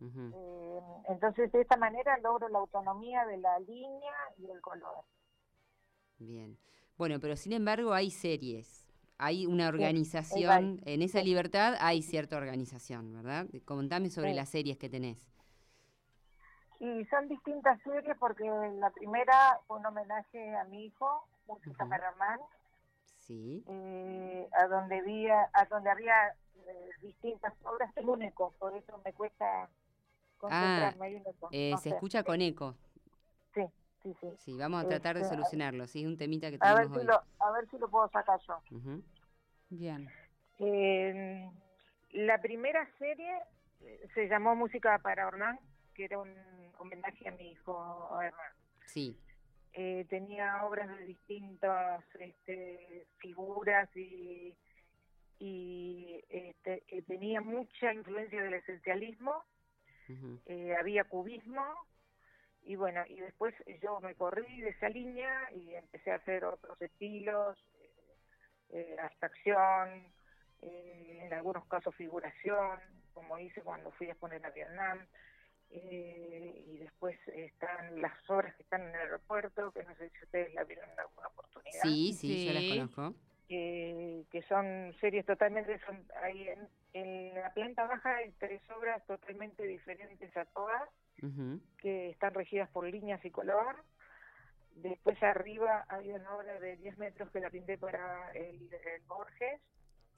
Eh, 0.00 0.80
entonces, 1.08 1.50
de 1.52 1.62
esta 1.62 1.76
manera 1.76 2.18
logro 2.18 2.48
la 2.48 2.58
autonomía 2.58 3.24
de 3.26 3.38
la 3.38 3.58
línea 3.60 4.12
y 4.38 4.50
el 4.50 4.60
color. 4.60 5.04
Bien. 6.18 6.58
Bueno, 6.98 7.18
pero 7.20 7.36
sin 7.36 7.52
embargo 7.52 7.92
hay 7.92 8.10
series, 8.10 8.83
hay 9.18 9.46
una 9.46 9.68
organización, 9.68 10.80
en 10.84 11.02
esa 11.02 11.22
libertad 11.22 11.76
hay 11.80 12.02
cierta 12.02 12.36
organización, 12.36 13.12
¿verdad? 13.12 13.46
Contame 13.64 14.10
sobre 14.10 14.30
Sí. 14.30 14.36
las 14.36 14.48
series 14.48 14.76
que 14.76 14.88
tenés. 14.88 15.26
Y 16.80 17.04
son 17.06 17.28
distintas 17.28 17.80
series 17.82 18.16
porque 18.18 18.44
la 18.80 18.90
primera 18.90 19.60
fue 19.66 19.78
un 19.78 19.86
homenaje 19.86 20.54
a 20.56 20.64
mi 20.64 20.86
hijo, 20.86 21.28
Música 21.46 21.84
Herman, 21.84 22.40
Sí. 23.18 23.62
eh, 23.66 24.48
a 24.52 24.66
donde 24.66 24.98
había, 24.98 25.48
a 25.52 25.64
donde 25.66 25.90
había 25.90 26.28
eh, 26.66 26.90
distintas 27.02 27.52
obras. 27.64 27.90
Un 28.02 28.22
eco, 28.22 28.54
por 28.58 28.76
eso 28.76 29.00
me 29.04 29.12
cuesta 29.12 29.68
concentrarme. 30.38 31.06
hay 31.06 31.14
un 31.16 31.22
eco, 31.22 31.46
Ah, 31.46 31.50
Eh, 31.52 31.70
no 31.72 31.76
se 31.78 31.90
sé. 31.90 31.94
escucha 31.94 32.22
con 32.22 32.40
eco. 32.40 32.74
Sí, 34.04 34.14
sí, 34.20 34.26
sí. 34.30 34.36
Sí, 34.38 34.58
vamos 34.58 34.84
a 34.84 34.88
tratar 34.88 35.16
de 35.16 35.22
Este, 35.22 35.34
solucionarlo. 35.34 35.86
Sí, 35.86 36.02
es 36.02 36.06
un 36.06 36.18
temita 36.18 36.50
que 36.50 36.58
A 36.60 36.74
ver, 36.74 36.88
tenemos 36.88 36.92
si 36.94 37.00
hoy. 37.00 37.06
lo, 37.06 37.44
a 37.46 37.52
ver 37.52 37.68
si 37.70 37.78
lo 37.78 37.88
puedo 37.88 38.08
sacar 38.10 38.38
yo. 38.46 38.60
Bien. 39.70 40.08
Eh, 40.58 41.50
la 42.12 42.38
primera 42.40 42.86
serie 42.98 43.32
eh, 43.80 44.06
se 44.14 44.28
llamó 44.28 44.54
Música 44.54 44.98
para 44.98 45.26
Hernán, 45.26 45.58
que 45.94 46.04
era 46.04 46.18
un 46.18 46.34
homenaje 46.78 47.28
a 47.28 47.32
mi 47.32 47.52
hijo 47.52 48.20
Hernán. 48.20 48.52
Sí. 48.86 49.18
Eh, 49.72 50.04
tenía 50.10 50.64
obras 50.66 50.86
de 50.98 51.06
distintas 51.06 52.04
este, 52.20 53.06
figuras 53.16 53.88
y, 53.96 54.54
y 55.38 56.22
este, 56.28 56.84
eh, 56.88 57.02
tenía 57.02 57.40
mucha 57.40 57.92
influencia 57.92 58.40
del 58.42 58.54
esencialismo, 58.54 59.42
eh, 60.46 60.76
había 60.78 61.04
cubismo 61.04 61.64
y 62.64 62.76
bueno, 62.76 63.02
y 63.06 63.20
después 63.20 63.54
yo 63.82 64.00
me 64.00 64.14
corrí 64.14 64.60
de 64.60 64.70
esa 64.70 64.88
línea 64.88 65.50
y 65.52 65.74
empecé 65.74 66.10
a 66.12 66.16
hacer 66.16 66.44
otros 66.44 66.80
estilos, 66.80 67.58
eh, 68.70 68.96
abstracción, 69.00 70.12
eh, 70.62 71.20
en 71.22 71.32
algunos 71.32 71.66
casos 71.66 71.94
figuración, 71.94 72.80
como 73.12 73.38
hice 73.38 73.62
cuando 73.62 73.90
fui 73.92 74.08
a 74.08 74.10
exponer 74.12 74.44
a 74.44 74.50
Vietnam. 74.50 75.06
eh, 75.70 76.62
y 76.66 76.76
después 76.78 77.18
están 77.28 78.00
las 78.00 78.12
obras 78.30 78.54
que 78.54 78.62
están 78.62 78.82
en 78.82 78.88
el 78.90 78.94
aeropuerto, 78.96 79.72
que 79.72 79.82
no 79.82 79.94
sé 79.96 80.08
si 80.10 80.24
ustedes 80.24 80.54
la 80.54 80.62
vieron 80.62 80.88
en 80.90 81.00
alguna 81.00 81.26
oportunidad, 81.28 81.82
Sí, 81.82 82.12
sí, 82.12 82.44
yo 82.46 82.52
las 82.52 82.62
Sí. 82.62 82.68
conozco. 82.68 83.14
eh, 83.48 84.24
que 84.30 84.42
son 84.42 84.94
series 85.00 85.26
totalmente, 85.26 85.78
son 85.80 86.06
ahí 86.22 86.48
en, 86.48 86.68
en 86.92 87.34
la 87.34 87.52
planta 87.54 87.86
baja 87.86 88.16
hay 88.16 88.32
tres 88.38 88.60
obras 88.70 89.04
totalmente 89.06 89.64
diferentes 89.64 90.36
a 90.36 90.44
todas, 90.46 90.88
Ujú. 91.22 91.60
que 91.78 92.10
están 92.10 92.34
regidas 92.34 92.68
por 92.70 92.86
líneas 92.86 93.24
y 93.24 93.30
color. 93.30 93.76
Después 94.74 95.22
arriba 95.22 95.84
hay 95.88 96.10
una 96.10 96.34
obra 96.36 96.58
de 96.58 96.76
10 96.76 96.98
metros 96.98 97.30
que 97.30 97.40
la 97.40 97.50
pinté 97.50 97.78
para 97.78 98.30
el, 98.32 98.72
el 98.72 99.02
Borges, 99.06 99.60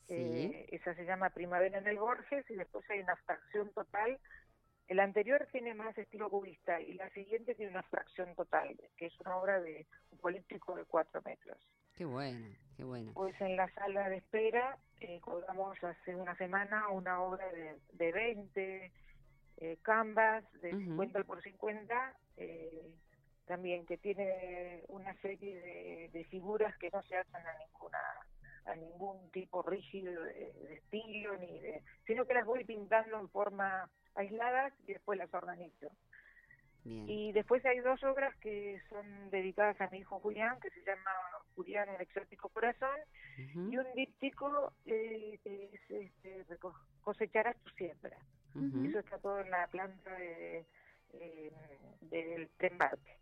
Sí. 0.09 0.15
eh, 0.15 0.69
esa 0.71 0.95
se 0.95 1.05
llama 1.05 1.31
Primavera 1.31 1.79
en 1.79 1.87
el 1.89 1.99
Borges, 1.99 2.49
y 2.49 2.55
después 2.55 2.89
hay 2.89 3.01
una 3.01 3.13
abstracción 3.15 3.73
total. 3.73 4.19
El 4.87 5.01
anterior 5.01 5.49
tiene 5.51 5.75
más 5.75 5.99
estilo 5.99 6.31
cubista 6.31 6.81
y 6.81 6.93
la 6.95 7.11
siguiente 7.11 7.57
tiene 7.57 7.73
una 7.73 7.81
abstracción 7.81 8.33
total, 8.37 8.77
que 8.97 9.07
es 9.07 9.21
una 9.21 9.37
obra 9.37 9.61
de 9.61 9.85
un 10.13 10.19
políptico 10.19 10.77
de 10.77 10.85
4 10.85 11.21
metros. 11.23 11.59
Qué 11.97 12.05
bueno, 12.05 12.47
qué 12.77 12.85
bueno. 12.85 13.11
Pues 13.15 13.35
en 13.41 13.57
la 13.57 13.69
sala 13.75 14.09
de 14.09 14.19
espera 14.19 14.79
eh, 15.01 15.19
colgamos 15.21 15.83
hace 15.83 16.15
una 16.15 16.37
semana 16.37 16.89
una 16.91 17.21
obra 17.21 17.51
de, 17.53 17.77
de 17.95 18.13
20 18.13 18.93
eh, 19.59 19.79
canvas 19.83 20.45
de 20.61 20.75
Ujú. 20.75 20.85
50 20.85 21.25
por 21.25 21.43
50, 21.43 22.15
eh, 22.37 22.95
también 23.47 23.87
que 23.87 23.97
tiene 23.99 24.83
una 24.89 25.15
serie 25.21 25.61
de, 25.61 26.11
de 26.13 26.25
figuras 26.25 26.77
que 26.79 26.91
no 26.91 27.03
se 27.03 27.17
hacen 27.17 27.47
a 27.47 27.59
ninguna 27.59 27.99
a 28.67 28.75
ningún 28.75 29.31
tipo 29.31 29.63
rígido 29.63 30.25
de, 30.25 30.53
de 30.53 30.75
estilo 30.75 31.37
ni 31.37 31.61
de 31.61 31.83
sino 32.05 32.27
que 32.27 32.35
las 32.35 32.45
voy 32.45 32.65
pintando 32.65 33.21
en 33.21 33.29
forma 33.29 33.89
aisladas 34.17 34.73
y 34.87 34.93
después 34.93 35.19
las 35.19 35.33
organizo. 35.33 35.89
Bien. 36.85 37.09
Y 37.09 37.33
después 37.33 37.65
hay 37.67 37.81
dos 37.81 38.03
obras 38.05 38.35
que 38.37 38.81
son 38.89 39.31
dedicadas 39.31 39.81
a 39.81 39.89
mi 39.91 39.99
hijo 39.99 40.21
Julián, 40.21 40.59
que 40.61 40.71
se 40.71 40.83
llama 40.85 41.11
Julián, 41.57 41.89
un 41.89 42.01
exótico 42.01 42.49
corazón, 42.49 42.97
y 43.37 43.77
un 43.77 43.87
díptico 43.95 44.73
eh, 44.85 45.39
que 45.43 45.65
es 45.65 45.91
este, 45.91 46.47
cosecharás 47.03 47.57
tu 47.59 47.71
siembra. 47.71 48.17
Ujú. 48.59 48.85
Eso 48.89 48.99
está 49.01 49.19
todo 49.19 49.41
en 49.41 49.51
la 49.51 49.67
planta 49.69 50.15
de, 50.15 50.67
eh, 51.13 51.53
del 52.03 52.49
embarque. 52.59 53.17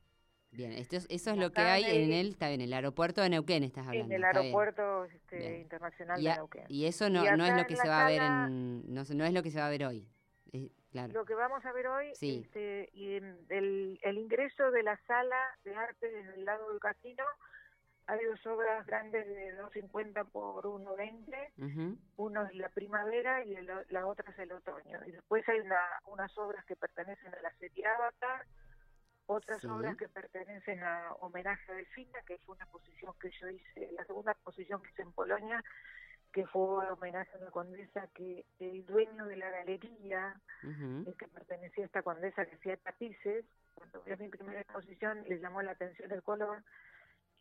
Bien, 0.51 0.71
esto 0.73 0.97
es- 0.97 1.07
eso 1.11 1.33
es 1.33 1.37
lo 1.37 1.51
que 1.53 1.61
hay 1.63 1.83
en 1.85 2.11
de- 2.11 2.21
el, 2.21 2.29
está 2.29 2.49
bien, 2.49 2.61
el 2.61 2.73
aeropuerto 2.73 3.21
de 3.23 3.29
Neuquén 3.31 3.65
estás 3.65 3.89
hablando. 3.89 4.15
En 4.15 4.21
el 4.21 4.25
aeropuerto 4.25 5.05
este, 5.07 5.59
internacional 5.59 6.21
Y, 6.21 6.25
de 6.25 6.31
a- 6.31 6.37
Neuquén. 6.37 6.65
y 6.69 6.87
eso 6.87 7.11
no, 7.11 7.25
Y 7.25 7.37
no 7.37 7.45
es 7.45 7.57
lo 7.57 7.67
que 7.67 7.75
se 7.77 7.89
va 7.89 8.07
a 8.07 8.09
ver 8.09 8.23
en, 8.23 8.95
no, 8.95 9.03
no 9.15 9.25
es 9.25 9.33
lo 9.33 9.43
que 9.43 9.51
se 9.51 9.59
va 9.59 9.67
a 9.67 9.71
ver 9.71 9.85
hoy. 9.85 10.09
Claro. 10.93 11.13
Lo 11.13 11.25
que 11.25 11.35
vamos 11.35 11.65
a 11.65 11.73
ver 11.73 11.89
hoy, 11.89 12.15
Sí. 12.15 12.43
este, 12.45 12.89
y 12.93 13.15
el, 13.17 13.99
el 14.01 14.17
ingreso 14.17 14.71
de 14.71 14.85
la 14.85 14.97
sala 15.09 15.37
de 15.65 15.75
arte 15.75 16.09
desde 16.09 16.35
el 16.35 16.45
lado 16.45 16.71
del 16.71 16.79
casino, 16.79 17.25
hay 18.07 18.25
dos 18.25 18.45
obras 18.47 18.87
grandes 18.87 19.27
de 19.27 19.57
2.50 19.63 20.25
por 20.31 20.65
1.20, 20.65 21.53
Ujú, 21.59 21.99
uno 22.17 22.47
es 22.47 22.55
la 22.55 22.69
primavera 22.69 23.45
y 23.45 23.55
el 23.57 23.71
la 23.89 24.07
otra 24.07 24.31
es 24.31 24.39
el 24.39 24.53
otoño. 24.53 25.01
Y 25.07 25.13
después 25.13 25.49
hay 25.49 25.61
una, 25.61 25.81
unas 26.07 26.37
obras 26.39 26.65
que 26.67 26.77
pertenecen 26.77 27.35
a 27.35 27.41
la 27.41 27.53
serie 27.57 27.87
Avatar, 27.87 28.45
otras 29.27 29.61
Sí. 29.63 29.67
obras 29.69 29.97
que 29.97 30.09
pertenecen 30.09 30.83
a 30.83 31.13
Homenaje 31.21 31.73
a 31.73 31.75
Delfina, 31.77 32.21
que 32.27 32.39
fue 32.39 32.55
una 32.57 32.65
exposición 32.65 33.15
que 33.21 33.31
yo 33.31 33.49
hice, 33.49 33.91
la 33.93 34.05
segunda 34.05 34.33
exposición 34.33 34.83
que 34.83 34.91
hice 34.91 35.03
en 35.03 35.13
Polonia, 35.13 35.65
que 36.33 36.47
fue 36.49 36.91
homenaje 36.91 37.31
a 37.37 37.39
una 37.41 37.51
condesa 37.53 38.09
que 38.15 38.45
el 38.59 38.85
dueño 38.85 39.25
de 39.27 39.37
la 39.37 39.49
galería, 39.51 40.35
el 40.63 41.15
que 41.17 41.29
pertenecía 41.29 41.85
a 41.85 41.87
esta 41.87 42.03
condesa 42.03 42.45
que 42.45 42.57
hacía 42.57 42.77
tapices, 42.77 43.47
cuando 43.75 44.03
vio 44.03 44.17
mi 44.19 44.29
primera 44.29 44.61
exposición 44.61 45.23
le 45.29 45.39
llamó 45.39 45.63
la 45.63 45.71
atención 45.73 46.11
el 46.11 46.23
color 46.23 46.63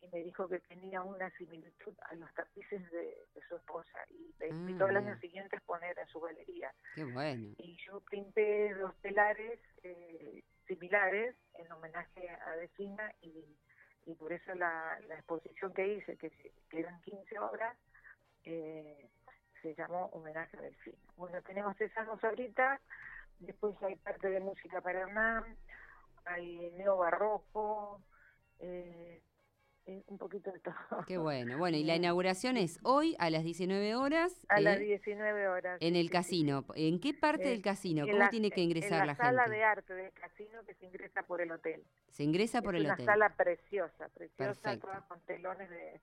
y 0.04 0.08
me 0.16 0.22
dijo 0.24 0.48
que 0.48 0.60
tenía 0.60 1.02
una 1.02 1.30
similitud 1.30 1.94
a 2.10 2.14
los 2.14 2.32
tapices 2.34 2.90
de, 2.90 3.16
de 3.34 3.42
su 3.48 3.56
esposa 3.56 3.98
y 4.10 4.34
me 4.38 4.46
Ah, 4.46 4.48
invitó 4.48 4.84
al 4.86 4.96
año 4.96 5.06
bien. 5.06 5.20
siguiente 5.20 5.56
a 5.56 5.58
exponer 5.58 5.98
en 5.98 6.06
su 6.08 6.20
galería. 6.20 6.72
Qué 6.94 7.04
bueno. 7.04 7.54
Y 7.58 7.76
yo 7.86 8.00
pinté 8.02 8.74
dos 8.74 8.94
telares 9.00 9.60
eh, 9.82 10.42
similares 10.66 11.34
en 11.58 11.70
homenaje 11.72 12.28
a 12.28 12.56
Decina 12.56 13.12
y, 13.22 13.56
y 14.06 14.14
por 14.14 14.32
eso 14.32 14.54
la, 14.54 14.98
la 15.08 15.14
exposición 15.16 15.72
que 15.72 15.86
hice, 15.94 16.16
que, 16.16 16.30
que 16.68 16.78
eran 16.80 17.00
15 17.02 17.38
obras, 17.38 17.76
eh, 18.44 19.08
se 19.62 19.74
llamó 19.74 20.06
Homenaje 20.06 20.56
a 20.58 20.60
Delfina. 20.62 20.98
Bueno, 21.16 21.40
tenemos 21.42 21.80
esas 21.80 22.06
dos 22.06 22.22
ahorita, 22.22 22.80
después 23.38 23.74
hay 23.82 23.96
parte 23.96 24.28
de 24.28 24.40
música 24.40 24.80
para 24.82 25.00
Hernán, 25.00 25.56
hay 26.26 26.70
neobarroco, 26.72 28.02
eh, 28.58 29.22
eh, 29.86 30.02
un 30.06 30.18
poquito 30.18 30.50
de 30.50 30.60
todo. 30.60 30.74
Qué 31.06 31.18
bueno. 31.18 31.58
Bueno, 31.58 31.76
y 31.76 31.84
la 31.84 31.94
inauguración 31.96 32.56
es 32.56 32.78
hoy 32.84 33.16
a 33.18 33.28
las 33.30 33.44
19 33.44 33.94
horas 33.96 34.46
A 34.48 34.60
las 34.60 34.78
eh, 34.78 34.84
19 34.84 35.48
horas. 35.48 35.78
en 35.82 35.94
sí, 35.94 35.98
el 36.00 36.04
sí, 36.04 36.08
sí, 36.08 36.12
casino. 36.12 36.64
¿En 36.74 37.00
qué 37.00 37.12
parte 37.14 37.44
Eh, 37.46 37.50
del 37.50 37.62
casino? 37.62 38.04
En 38.04 38.10
¿Cómo 38.12 38.18
la- 38.24 38.30
tiene 38.30 38.50
que 38.50 38.62
en 38.62 38.68
ingresar 38.70 39.00
la, 39.00 39.06
la, 39.06 39.14
sala 39.16 39.42
gente? 39.42 39.56
de 39.56 39.64
arte 39.64 39.94
del 39.94 40.12
casino 40.12 40.64
que 40.64 40.74
se 40.74 40.86
ingresa 40.86 41.22
por 41.24 41.40
el 41.40 41.50
hotel. 41.52 41.84
Se 42.10 42.22
ingresa 42.24 42.62
por 42.62 42.74
es 42.74 42.80
el 42.80 42.86
una 42.86 42.94
hotel. 42.94 43.06
sala 43.06 43.28
preciosa, 43.36 44.08
preciosa, 44.08 44.52
Perfecto. 44.62 44.86
toda 44.86 45.00
con 45.06 45.20
telones 45.22 45.68
de, 45.68 46.00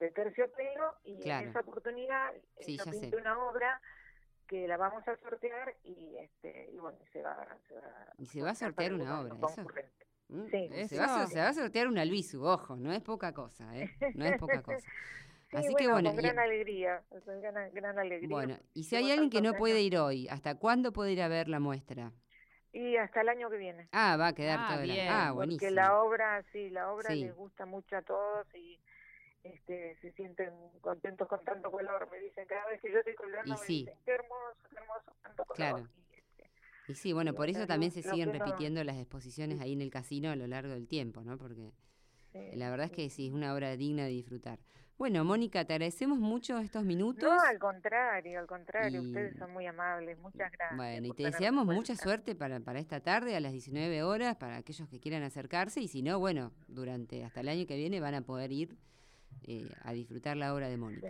de 0.00 0.10
terciopelo 0.10 0.94
y 1.04 1.20
Claro. 1.22 1.44
en 1.44 1.50
esa 1.50 1.60
oportunidad 1.60 2.34
eh, 2.36 2.42
Sí, 2.60 2.76
yo 2.78 2.84
pinté 2.84 3.16
una 3.16 3.38
obra 3.38 3.80
que 4.46 4.68
la 4.68 4.76
vamos 4.76 5.06
a 5.08 5.16
sortear 5.16 5.74
y 5.84 6.16
este 6.18 6.68
y 6.72 6.76
bueno 6.78 6.98
se 7.12 7.22
va, 7.22 7.48
se 7.66 7.74
va, 7.74 8.12
Y 8.18 8.26
se 8.26 8.42
va 8.42 8.50
a 8.50 8.54
sortear 8.54 8.92
una 8.92 9.20
obra, 9.20 9.34
eso. 9.34 9.64
Mm, 10.28 10.46
Sí. 10.50 10.88
Se, 10.88 10.98
va 10.98 11.22
a, 11.22 11.26
se 11.26 11.38
va 11.38 11.48
a 11.48 11.52
sortear 11.54 11.86
un 11.88 11.98
albizu, 11.98 12.44
ojo, 12.44 12.76
no 12.76 12.92
es 12.92 13.00
poca 13.02 13.32
cosa, 13.32 13.76
¿eh? 13.76 13.90
No 14.14 14.24
es 14.24 14.38
poca 14.38 14.62
cosa. 14.62 14.88
Sí, 15.50 15.56
Así 15.58 15.74
que 15.76 15.86
bueno, 15.88 16.10
con 16.10 16.18
y- 16.18 16.22
gran 16.22 16.38
alegría, 16.38 17.02
con 17.24 17.40
gran, 17.40 17.72
gran 17.72 17.98
alegría. 17.98 18.28
Bueno, 18.28 18.58
y 18.72 18.84
si 18.84 18.96
hay 18.96 19.10
alguien 19.12 19.30
que 19.30 19.40
no 19.42 19.52
puede 19.54 19.82
ir 19.82 19.96
hoy, 19.98 20.26
¿hasta 20.28 20.56
cuándo 20.56 20.92
puede 20.92 21.12
ir 21.12 21.22
a 21.22 21.28
ver 21.28 21.48
la 21.48 21.60
muestra? 21.60 22.12
Y 22.72 22.96
hasta 22.96 23.20
el 23.20 23.28
año 23.28 23.48
que 23.50 23.56
viene. 23.58 23.88
Ah, 23.92 24.16
va 24.16 24.28
a 24.28 24.34
quedar 24.34 24.58
Ah, 24.62 24.66
todo 24.72 24.80
el 24.82 24.90
año. 24.90 24.94
bien. 24.94 25.08
Ah, 25.12 25.24
porque 25.28 25.34
buenísimo. 25.36 25.70
la 25.70 26.00
obra, 26.02 26.42
sí, 26.52 26.70
la 26.70 26.90
obra 26.90 27.10
Sí. 27.10 27.20
les 27.22 27.34
gusta 27.36 27.66
mucho 27.66 27.96
a 27.96 28.02
todos 28.02 28.52
y 28.54 28.80
este, 29.44 29.96
se 30.00 30.10
sienten 30.12 30.52
contentos 30.80 31.28
con 31.28 31.44
tanto 31.44 31.70
color. 31.70 32.08
Me 32.10 32.18
dicen 32.18 32.46
cada 32.48 32.66
vez 32.66 32.80
que 32.80 32.90
yo 32.90 32.98
estoy 32.98 33.14
colgando, 33.14 33.46
Y 33.46 33.50
me 33.52 33.64
sí. 33.64 33.78
dicen, 33.84 33.98
qué 34.04 34.10
hermoso, 34.12 34.56
qué 34.70 34.76
hermoso, 34.76 35.12
tanto 35.22 35.44
color. 35.44 35.56
Claro. 35.56 35.78
Y, 35.78 36.03
Y 36.86 36.94
sí, 36.94 37.12
bueno, 37.12 37.34
por 37.34 37.48
eso 37.48 37.66
también 37.66 37.92
se 37.92 38.02
siguen 38.02 38.32
repitiendo 38.32 38.84
las 38.84 38.96
exposiciones 38.96 39.60
ahí 39.60 39.72
en 39.72 39.80
el 39.80 39.90
casino 39.90 40.30
a 40.30 40.36
lo 40.36 40.46
largo 40.46 40.72
del 40.72 40.86
tiempo, 40.86 41.22
¿no? 41.22 41.38
Porque 41.38 41.72
sí, 42.32 42.56
la 42.56 42.70
verdad 42.70 42.86
es 42.86 42.92
que 42.92 43.08
sí, 43.10 43.28
es 43.28 43.32
una 43.32 43.54
obra 43.54 43.76
digna 43.76 44.04
de 44.04 44.10
disfrutar. 44.10 44.58
Bueno, 44.96 45.24
Mónica, 45.24 45.64
te 45.64 45.72
agradecemos 45.72 46.18
mucho 46.18 46.58
estos 46.58 46.84
minutos. 46.84 47.24
No, 47.28 47.40
al 47.40 47.58
contrario, 47.58 48.38
al 48.38 48.46
contrario, 48.46 49.02
Y- 49.02 49.06
ustedes 49.08 49.36
son 49.36 49.52
muy 49.52 49.66
amables, 49.66 50.16
muchas 50.18 50.52
gracias. 50.52 50.76
Bueno, 50.76 51.06
y 51.08 51.12
te 51.12 51.24
deseamos 51.24 51.66
mucha 51.66 51.96
suerte 51.96 52.36
para, 52.36 52.60
para 52.60 52.78
esta 52.78 53.00
tarde 53.00 53.34
a 53.34 53.40
las 53.40 53.52
19 53.52 54.02
horas, 54.04 54.36
para 54.36 54.56
aquellos 54.56 54.88
que 54.88 55.00
quieran 55.00 55.22
acercarse, 55.24 55.80
y 55.80 55.88
si 55.88 56.02
no, 56.02 56.18
bueno, 56.20 56.52
durante 56.68 57.24
hasta 57.24 57.40
el 57.40 57.48
año 57.48 57.66
que 57.66 57.76
viene 57.76 57.98
van 57.98 58.14
a 58.14 58.20
poder 58.22 58.52
ir 58.52 58.76
eh, 59.42 59.68
a 59.82 59.92
disfrutar 59.92 60.36
la 60.36 60.54
obra 60.54 60.68
de 60.68 60.76
Mónica. 60.76 61.08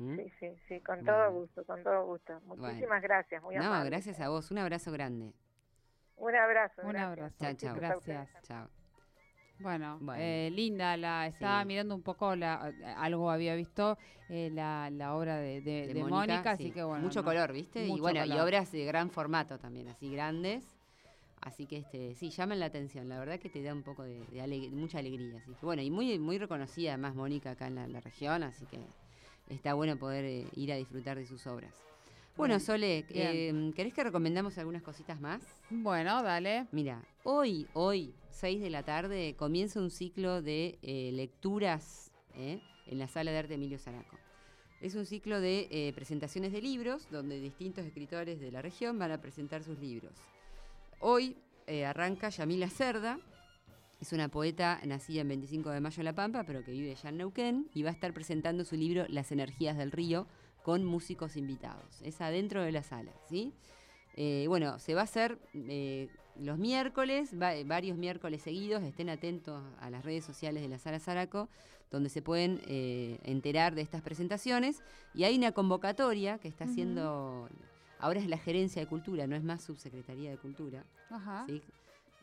¿Mm? 0.00 0.16
Sí, 0.16 0.32
sí, 0.40 0.48
sí, 0.68 0.80
con 0.80 0.96
Bueno. 1.04 1.12
todo 1.12 1.32
gusto, 1.40 1.64
con 1.64 1.82
todo 1.82 2.06
gusto. 2.06 2.40
Bueno. 2.46 2.62
Muchísimas 2.64 3.02
gracias, 3.02 3.42
muy 3.42 3.54
No, 3.56 3.64
amables. 3.64 3.90
gracias 3.90 4.20
a 4.20 4.28
vos. 4.30 4.50
Un 4.50 4.58
abrazo 4.58 4.90
grande. 4.92 5.32
Un 6.16 6.34
abrazo. 6.34 6.82
Un 6.84 6.96
abrazo. 6.96 7.36
Chao, 7.38 7.54
chao. 7.54 7.74
Gracias. 7.76 8.28
Chao. 8.42 8.68
Bueno, 9.58 9.98
Bueno. 10.00 10.22
eh, 10.22 10.50
linda, 10.50 10.96
la 10.96 11.26
estaba 11.26 11.60
Sí. 11.60 11.66
mirando 11.68 11.94
un 11.94 12.02
poco, 12.02 12.34
la, 12.34 12.72
algo 12.96 13.30
había 13.30 13.54
visto, 13.54 13.98
eh, 14.30 14.48
la, 14.50 14.88
la 14.90 15.14
obra 15.14 15.36
de, 15.36 15.60
de- 15.60 15.86
De 15.88 15.94
de 15.94 16.00
Mónica, 16.00 16.16
Mónica, 16.34 16.56
sí. 16.56 16.64
así 16.64 16.72
que 16.72 16.82
bueno. 16.82 17.02
Mucho 17.04 17.20
no, 17.20 17.26
color, 17.26 17.52
¿viste? 17.52 17.84
y 17.86 18.00
bueno, 18.00 18.24
y 18.24 18.32
obras 18.38 18.72
de 18.72 18.84
gran 18.86 19.10
formato 19.10 19.58
también, 19.58 19.88
así 19.88 20.10
grandes. 20.10 20.64
Así 21.42 21.66
que 21.66 21.78
este, 21.78 22.14
sí, 22.14 22.30
llaman 22.30 22.58
la 22.60 22.66
atención. 22.66 23.08
La 23.08 23.18
verdad 23.18 23.38
que 23.38 23.48
te 23.50 23.62
da 23.62 23.72
un 23.74 23.82
poco 23.82 24.02
de, 24.02 24.20
de 24.26 24.42
aleg- 24.42 24.70
mucha 24.70 24.98
alegría. 24.98 25.38
Así 25.38 25.52
que 25.54 25.64
bueno, 25.66 25.80
y 25.82 25.90
muy, 25.90 26.18
muy 26.18 26.38
reconocida 26.38 26.92
además 26.92 27.14
Mónica 27.14 27.50
acá 27.52 27.66
en 27.66 27.74
la, 27.76 27.86
la 27.86 28.00
región, 28.00 28.42
así 28.42 28.64
que 28.66 28.78
está 29.50 29.74
bueno 29.74 29.98
poder 29.98 30.24
eh, 30.24 30.46
ir 30.56 30.72
a 30.72 30.76
disfrutar 30.76 31.18
de 31.18 31.26
sus 31.26 31.46
obras. 31.46 31.74
Bueno, 32.36 32.58
Sole, 32.58 33.04
eh, 33.10 33.72
¿querés 33.76 33.92
que 33.92 34.02
recomendamos 34.02 34.56
algunas 34.56 34.82
cositas 34.82 35.20
más? 35.20 35.42
Bueno, 35.68 36.22
dale. 36.22 36.66
Mira, 36.72 37.02
hoy, 37.22 37.66
hoy, 37.74 38.14
6 38.30 38.62
de 38.62 38.70
la 38.70 38.82
tarde, 38.82 39.34
comienza 39.36 39.78
un 39.78 39.90
ciclo 39.90 40.40
de 40.40 40.78
eh, 40.80 41.10
lecturas 41.12 42.10
¿eh? 42.34 42.60
en 42.86 42.98
la 42.98 43.08
Sala 43.08 43.30
de 43.32 43.38
Arte 43.38 43.54
Emilio 43.54 43.78
Zaraco. 43.78 44.16
Es 44.80 44.94
un 44.94 45.04
ciclo 45.04 45.40
de 45.40 45.68
eh, 45.70 45.92
presentaciones 45.94 46.52
de 46.52 46.62
libros, 46.62 47.06
donde 47.10 47.38
distintos 47.38 47.84
escritores 47.84 48.40
de 48.40 48.50
la 48.50 48.62
región 48.62 48.98
van 48.98 49.12
a 49.12 49.20
presentar 49.20 49.62
sus 49.62 49.78
libros. 49.78 50.12
Hoy 51.00 51.36
eh, 51.66 51.84
arranca 51.84 52.30
Yamila 52.30 52.70
Cerda, 52.70 53.20
es 54.00 54.12
una 54.12 54.28
poeta 54.28 54.80
nacida 54.86 55.20
en 55.20 55.28
25 55.28 55.70
de 55.70 55.80
mayo 55.80 56.00
en 56.00 56.04
La 56.06 56.14
Pampa, 56.14 56.44
pero 56.44 56.64
que 56.64 56.72
vive 56.72 56.94
ya 56.94 57.08
en 57.10 57.18
Neuquén, 57.18 57.68
y 57.74 57.82
va 57.82 57.90
a 57.90 57.92
estar 57.92 58.12
presentando 58.14 58.64
su 58.64 58.76
libro 58.76 59.04
Las 59.08 59.30
energías 59.32 59.76
del 59.76 59.92
río 59.92 60.26
con 60.62 60.84
músicos 60.84 61.36
invitados. 61.36 62.00
Es 62.02 62.20
adentro 62.20 62.62
de 62.62 62.72
la 62.72 62.82
sala, 62.82 63.12
¿sí? 63.28 63.52
Eh, 64.16 64.46
bueno, 64.48 64.78
se 64.78 64.94
va 64.94 65.02
a 65.02 65.04
hacer 65.04 65.38
eh, 65.54 66.08
los 66.38 66.58
miércoles, 66.58 67.34
va- 67.40 67.52
varios 67.64 67.96
miércoles 67.96 68.42
seguidos, 68.42 68.82
estén 68.82 69.08
atentos 69.08 69.62
a 69.80 69.88
las 69.90 70.04
redes 70.04 70.24
sociales 70.24 70.62
de 70.62 70.68
la 70.68 70.78
Sala 70.78 70.98
Zaraco, 70.98 71.48
donde 71.90 72.08
se 72.08 72.22
pueden 72.22 72.60
eh, 72.66 73.18
enterar 73.24 73.74
de 73.74 73.82
estas 73.82 74.02
presentaciones. 74.02 74.82
Y 75.14 75.24
hay 75.24 75.36
una 75.36 75.52
convocatoria 75.52 76.38
que 76.38 76.48
está 76.48 76.64
haciendo, 76.64 77.48
ahora 77.98 78.20
es 78.20 78.26
la 78.28 78.38
Gerencia 78.38 78.80
de 78.82 78.88
Cultura, 78.88 79.26
no 79.26 79.36
es 79.36 79.42
más 79.44 79.62
Subsecretaría 79.62 80.30
de 80.30 80.38
Cultura, 80.38 80.84
Ajá. 81.10 81.44
¿sí? 81.46 81.62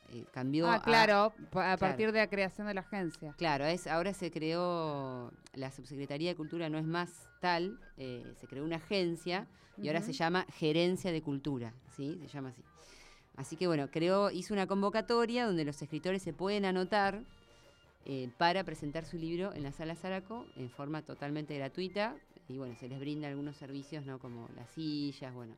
Eh, 0.09 0.25
cambió 0.31 0.69
Ah, 0.69 0.81
claro, 0.81 1.33
a 1.53 1.77
partir 1.77 2.11
de 2.11 2.19
la 2.19 2.27
creación 2.27 2.67
de 2.67 2.73
la 2.73 2.81
agencia. 2.81 3.33
Claro, 3.37 3.65
es, 3.65 3.87
ahora 3.87 4.13
se 4.13 4.31
creó, 4.31 5.31
la 5.53 5.71
Subsecretaría 5.71 6.29
de 6.29 6.35
Cultura 6.35 6.69
no 6.69 6.77
es 6.77 6.85
más 6.85 7.27
tal, 7.41 7.77
eh, 7.97 8.23
se 8.39 8.47
creó 8.47 8.63
una 8.63 8.77
agencia 8.77 9.47
y 9.77 9.89
ahora 9.89 10.01
se 10.01 10.13
llama 10.13 10.45
Gerencia 10.53 11.11
de 11.11 11.21
Cultura, 11.21 11.73
¿sí? 11.95 12.17
Se 12.21 12.27
llama 12.27 12.49
así. 12.49 12.63
Así 13.35 13.55
que 13.57 13.67
bueno, 13.67 13.89
creó, 13.91 14.31
hizo 14.31 14.53
una 14.53 14.65
convocatoria 14.65 15.45
donde 15.45 15.65
los 15.65 15.81
escritores 15.81 16.23
se 16.23 16.33
pueden 16.33 16.65
anotar 16.65 17.21
eh, 18.05 18.29
para 18.37 18.63
presentar 18.63 19.05
su 19.05 19.17
libro 19.17 19.53
en 19.53 19.63
la 19.63 19.71
Sala 19.71 19.95
Zaraco 19.95 20.45
en 20.55 20.69
forma 20.69 21.01
totalmente 21.03 21.55
gratuita 21.55 22.15
y 22.47 22.57
bueno, 22.57 22.75
se 22.79 22.87
les 22.87 22.99
brinda 22.99 23.27
algunos 23.27 23.57
servicios, 23.57 24.05
¿no? 24.05 24.19
Como 24.19 24.49
las 24.55 24.69
sillas, 24.69 25.33
bueno, 25.33 25.53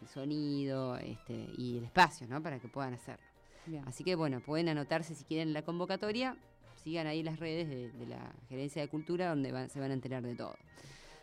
el 0.00 0.08
sonido 0.08 0.96
este, 0.98 1.48
y 1.56 1.78
el 1.78 1.84
espacio, 1.84 2.26
¿no? 2.26 2.42
Para 2.42 2.58
que 2.58 2.68
puedan 2.68 2.94
hacerlo. 2.94 3.31
Bien. 3.66 3.84
Así 3.86 4.04
que 4.04 4.14
bueno, 4.14 4.40
pueden 4.40 4.68
anotarse 4.68 5.14
si 5.14 5.24
quieren 5.24 5.52
la 5.52 5.62
convocatoria, 5.62 6.36
sigan 6.82 7.06
ahí 7.06 7.22
las 7.22 7.38
redes 7.38 7.68
de, 7.68 7.90
de 7.92 8.06
la 8.06 8.32
Gerencia 8.48 8.82
de 8.82 8.88
Cultura 8.88 9.28
donde 9.28 9.52
van- 9.52 9.70
se 9.70 9.78
van 9.80 9.90
a 9.90 9.94
enterar 9.94 10.22
de 10.22 10.34
todo. 10.34 10.56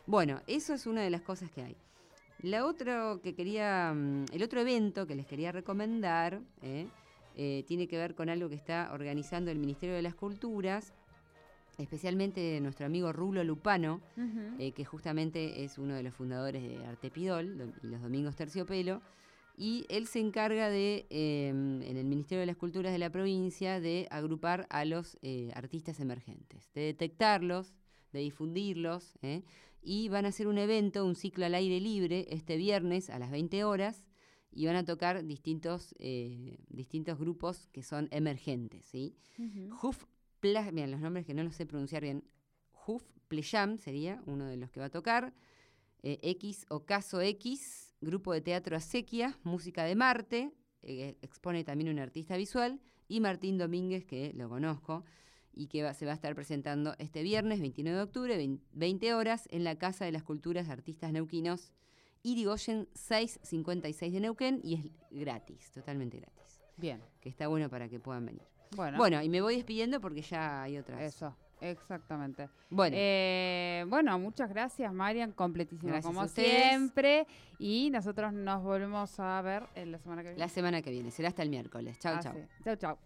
Bueno, 0.08 0.42
eso 0.48 0.74
es 0.74 0.88
una 0.88 1.02
de 1.02 1.10
las 1.10 1.22
cosas 1.22 1.52
que 1.52 1.62
hay. 1.62 1.76
La 2.42 2.66
otro 2.66 3.20
que 3.22 3.36
quería, 3.36 3.94
mm, 3.94 4.26
el 4.32 4.44
otro 4.44 4.62
evento 4.62 5.06
que 5.06 5.16
les 5.16 5.26
quería 5.28 5.52
recomendar 5.52 6.40
¿eh? 6.62 6.88
Eh, 7.36 7.64
tiene 7.68 7.88
que 7.88 7.98
ver 7.98 8.16
con 8.16 8.30
algo 8.30 8.50
que 8.50 8.56
está 8.56 8.90
organizando 8.94 9.52
el 9.52 9.60
Ministerio 9.60 9.96
de 9.96 10.02
las 10.02 10.16
Culturas, 10.16 10.94
especialmente 11.78 12.60
nuestro 12.62 12.86
amigo 12.86 13.14
Rulo 13.14 13.44
Lupano, 13.44 14.02
eh, 14.60 14.72
que 14.74 14.84
justamente 14.86 15.64
es 15.64 15.78
uno 15.78 15.94
de 15.96 16.04
los 16.04 16.14
fundadores 16.14 16.62
de 16.64 16.86
Artepidol 16.86 17.58
do- 17.58 17.74
y 17.84 17.88
los 17.88 18.02
Domingos 18.02 18.36
Terciopelo. 18.36 19.02
Y 19.62 19.86
él 19.90 20.08
se 20.08 20.22
encarga 20.22 20.70
de, 20.70 21.06
eh, 21.10 21.50
en 21.50 21.98
el 21.98 22.06
Ministerio 22.06 22.40
de 22.40 22.46
las 22.46 22.56
Culturas 22.56 22.94
de 22.94 22.98
la 22.98 23.10
provincia, 23.12 23.82
de 23.82 24.08
agrupar 24.10 24.66
a 24.70 24.86
los 24.86 25.18
eh, 25.22 25.52
artistas 25.54 26.00
emergentes, 26.00 26.72
de 26.74 26.80
detectarlos, 26.84 27.74
de 28.14 28.20
difundirlos. 28.20 29.18
¿eh? 29.22 29.44
Y 29.82 30.08
van 30.08 30.24
a 30.26 30.30
hacer 30.30 30.48
un 30.48 30.58
evento, 30.60 31.06
un 31.06 31.16
ciclo 31.16 31.46
al 31.46 31.56
aire 31.56 31.82
libre, 31.82 32.26
este 32.30 32.56
viernes 32.56 33.10
a 33.10 33.20
las 33.20 33.32
20 33.32 33.66
horas, 33.66 34.06
y 34.50 34.66
van 34.66 34.78
a 34.78 34.86
tocar 34.86 35.26
distintos, 35.26 35.94
eh, 36.00 36.58
distintos 36.70 37.20
grupos 37.20 37.68
que 37.74 37.84
son 37.84 38.08
emergentes. 38.12 38.86
¿sí? 38.86 39.18
Huf 39.84 40.06
Pla- 40.40 40.72
los 40.72 41.02
nombres 41.02 41.26
que 41.26 41.34
no 41.34 41.44
los 41.44 41.56
sé 41.56 41.66
pronunciar 41.66 42.02
bien. 42.04 42.24
Huf 42.88 43.04
Plejam 43.28 43.78
sería 43.78 44.24
uno 44.26 44.46
de 44.46 44.56
los 44.56 44.72
que 44.72 44.80
va 44.80 44.86
a 44.86 44.90
tocar. 44.90 45.34
X 46.02 46.66
o 46.70 46.86
Caso 46.86 47.20
X, 47.20 47.89
grupo 48.02 48.34
de 48.34 48.42
teatro 48.42 48.76
Acequia, 48.78 49.38
música 49.44 49.84
de 49.84 49.96
Marte, 49.96 50.52
eh, 50.82 51.18
expone 51.22 51.64
también 51.64 51.90
un 51.90 52.00
artista 52.00 52.38
visual, 52.38 52.80
y 53.08 53.20
Martín 53.20 53.58
Domínguez, 53.58 54.06
que 54.06 54.32
lo 54.36 54.48
conozco, 54.50 55.04
y 55.54 55.68
que 55.68 55.84
va- 55.84 55.94
se 55.94 56.06
va 56.06 56.12
a 56.12 56.16
estar 56.16 56.34
presentando 56.36 56.96
este 57.00 57.22
viernes, 57.24 57.60
29 57.60 57.98
de 57.98 58.04
octubre, 58.04 58.38
vein- 58.38 58.62
20 58.72 59.14
horas, 59.14 59.48
en 59.52 59.64
la 59.64 59.78
Casa 59.78 60.06
de 60.06 60.12
las 60.12 60.24
Culturas 60.24 60.68
de 60.68 60.74
Artistas 60.74 61.12
Neuquinos, 61.12 61.74
Irigoyen 62.24 62.88
656 62.94 64.14
de 64.14 64.20
Neuquén, 64.20 64.60
y 64.64 64.76
es 64.76 64.86
gratis, 65.12 65.72
totalmente 65.72 66.18
gratis. 66.20 66.62
Bien. 66.78 67.02
Que 67.22 67.30
está 67.30 67.48
bueno 67.48 67.70
para 67.70 67.90
que 67.90 68.00
puedan 68.00 68.26
venir. 68.26 68.44
Bueno, 68.76 68.98
Bueno, 68.98 69.22
y 69.24 69.30
me 69.30 69.42
voy 69.42 69.56
despidiendo 69.56 70.00
porque 70.00 70.22
ya 70.22 70.62
hay 70.64 70.78
otras. 70.78 71.02
eso, 71.02 71.36
exactamente. 71.62 72.50
Bueno, 72.70 72.96
Eh, 73.00 73.86
bueno, 73.88 74.18
muchas 74.20 74.50
gracias, 74.50 74.92
Marian, 74.94 75.32
completísimo 75.32 75.92
Gracias 75.92 76.14
como 76.14 76.28
siempre. 76.28 77.26
Y 77.58 77.90
nosotros 77.92 78.32
nos 78.34 78.64
volvemos 78.64 79.20
a 79.20 79.42
ver 79.42 79.64
en 79.76 79.92
la 79.92 80.00
semana 80.00 80.22
que 80.22 80.30
viene. 80.30 80.40
la 80.40 80.50
semana 80.50 80.82
que 80.82 80.92
viene, 80.92 81.12
será 81.12 81.30
hasta 81.30 81.44
el 81.44 81.50
miércoles. 81.50 81.98
Chau, 82.00 82.16
Ah, 82.18 82.20
chau. 82.22 82.34
sí. 82.34 82.42
Chau, 82.64 82.76
chau. 82.76 82.98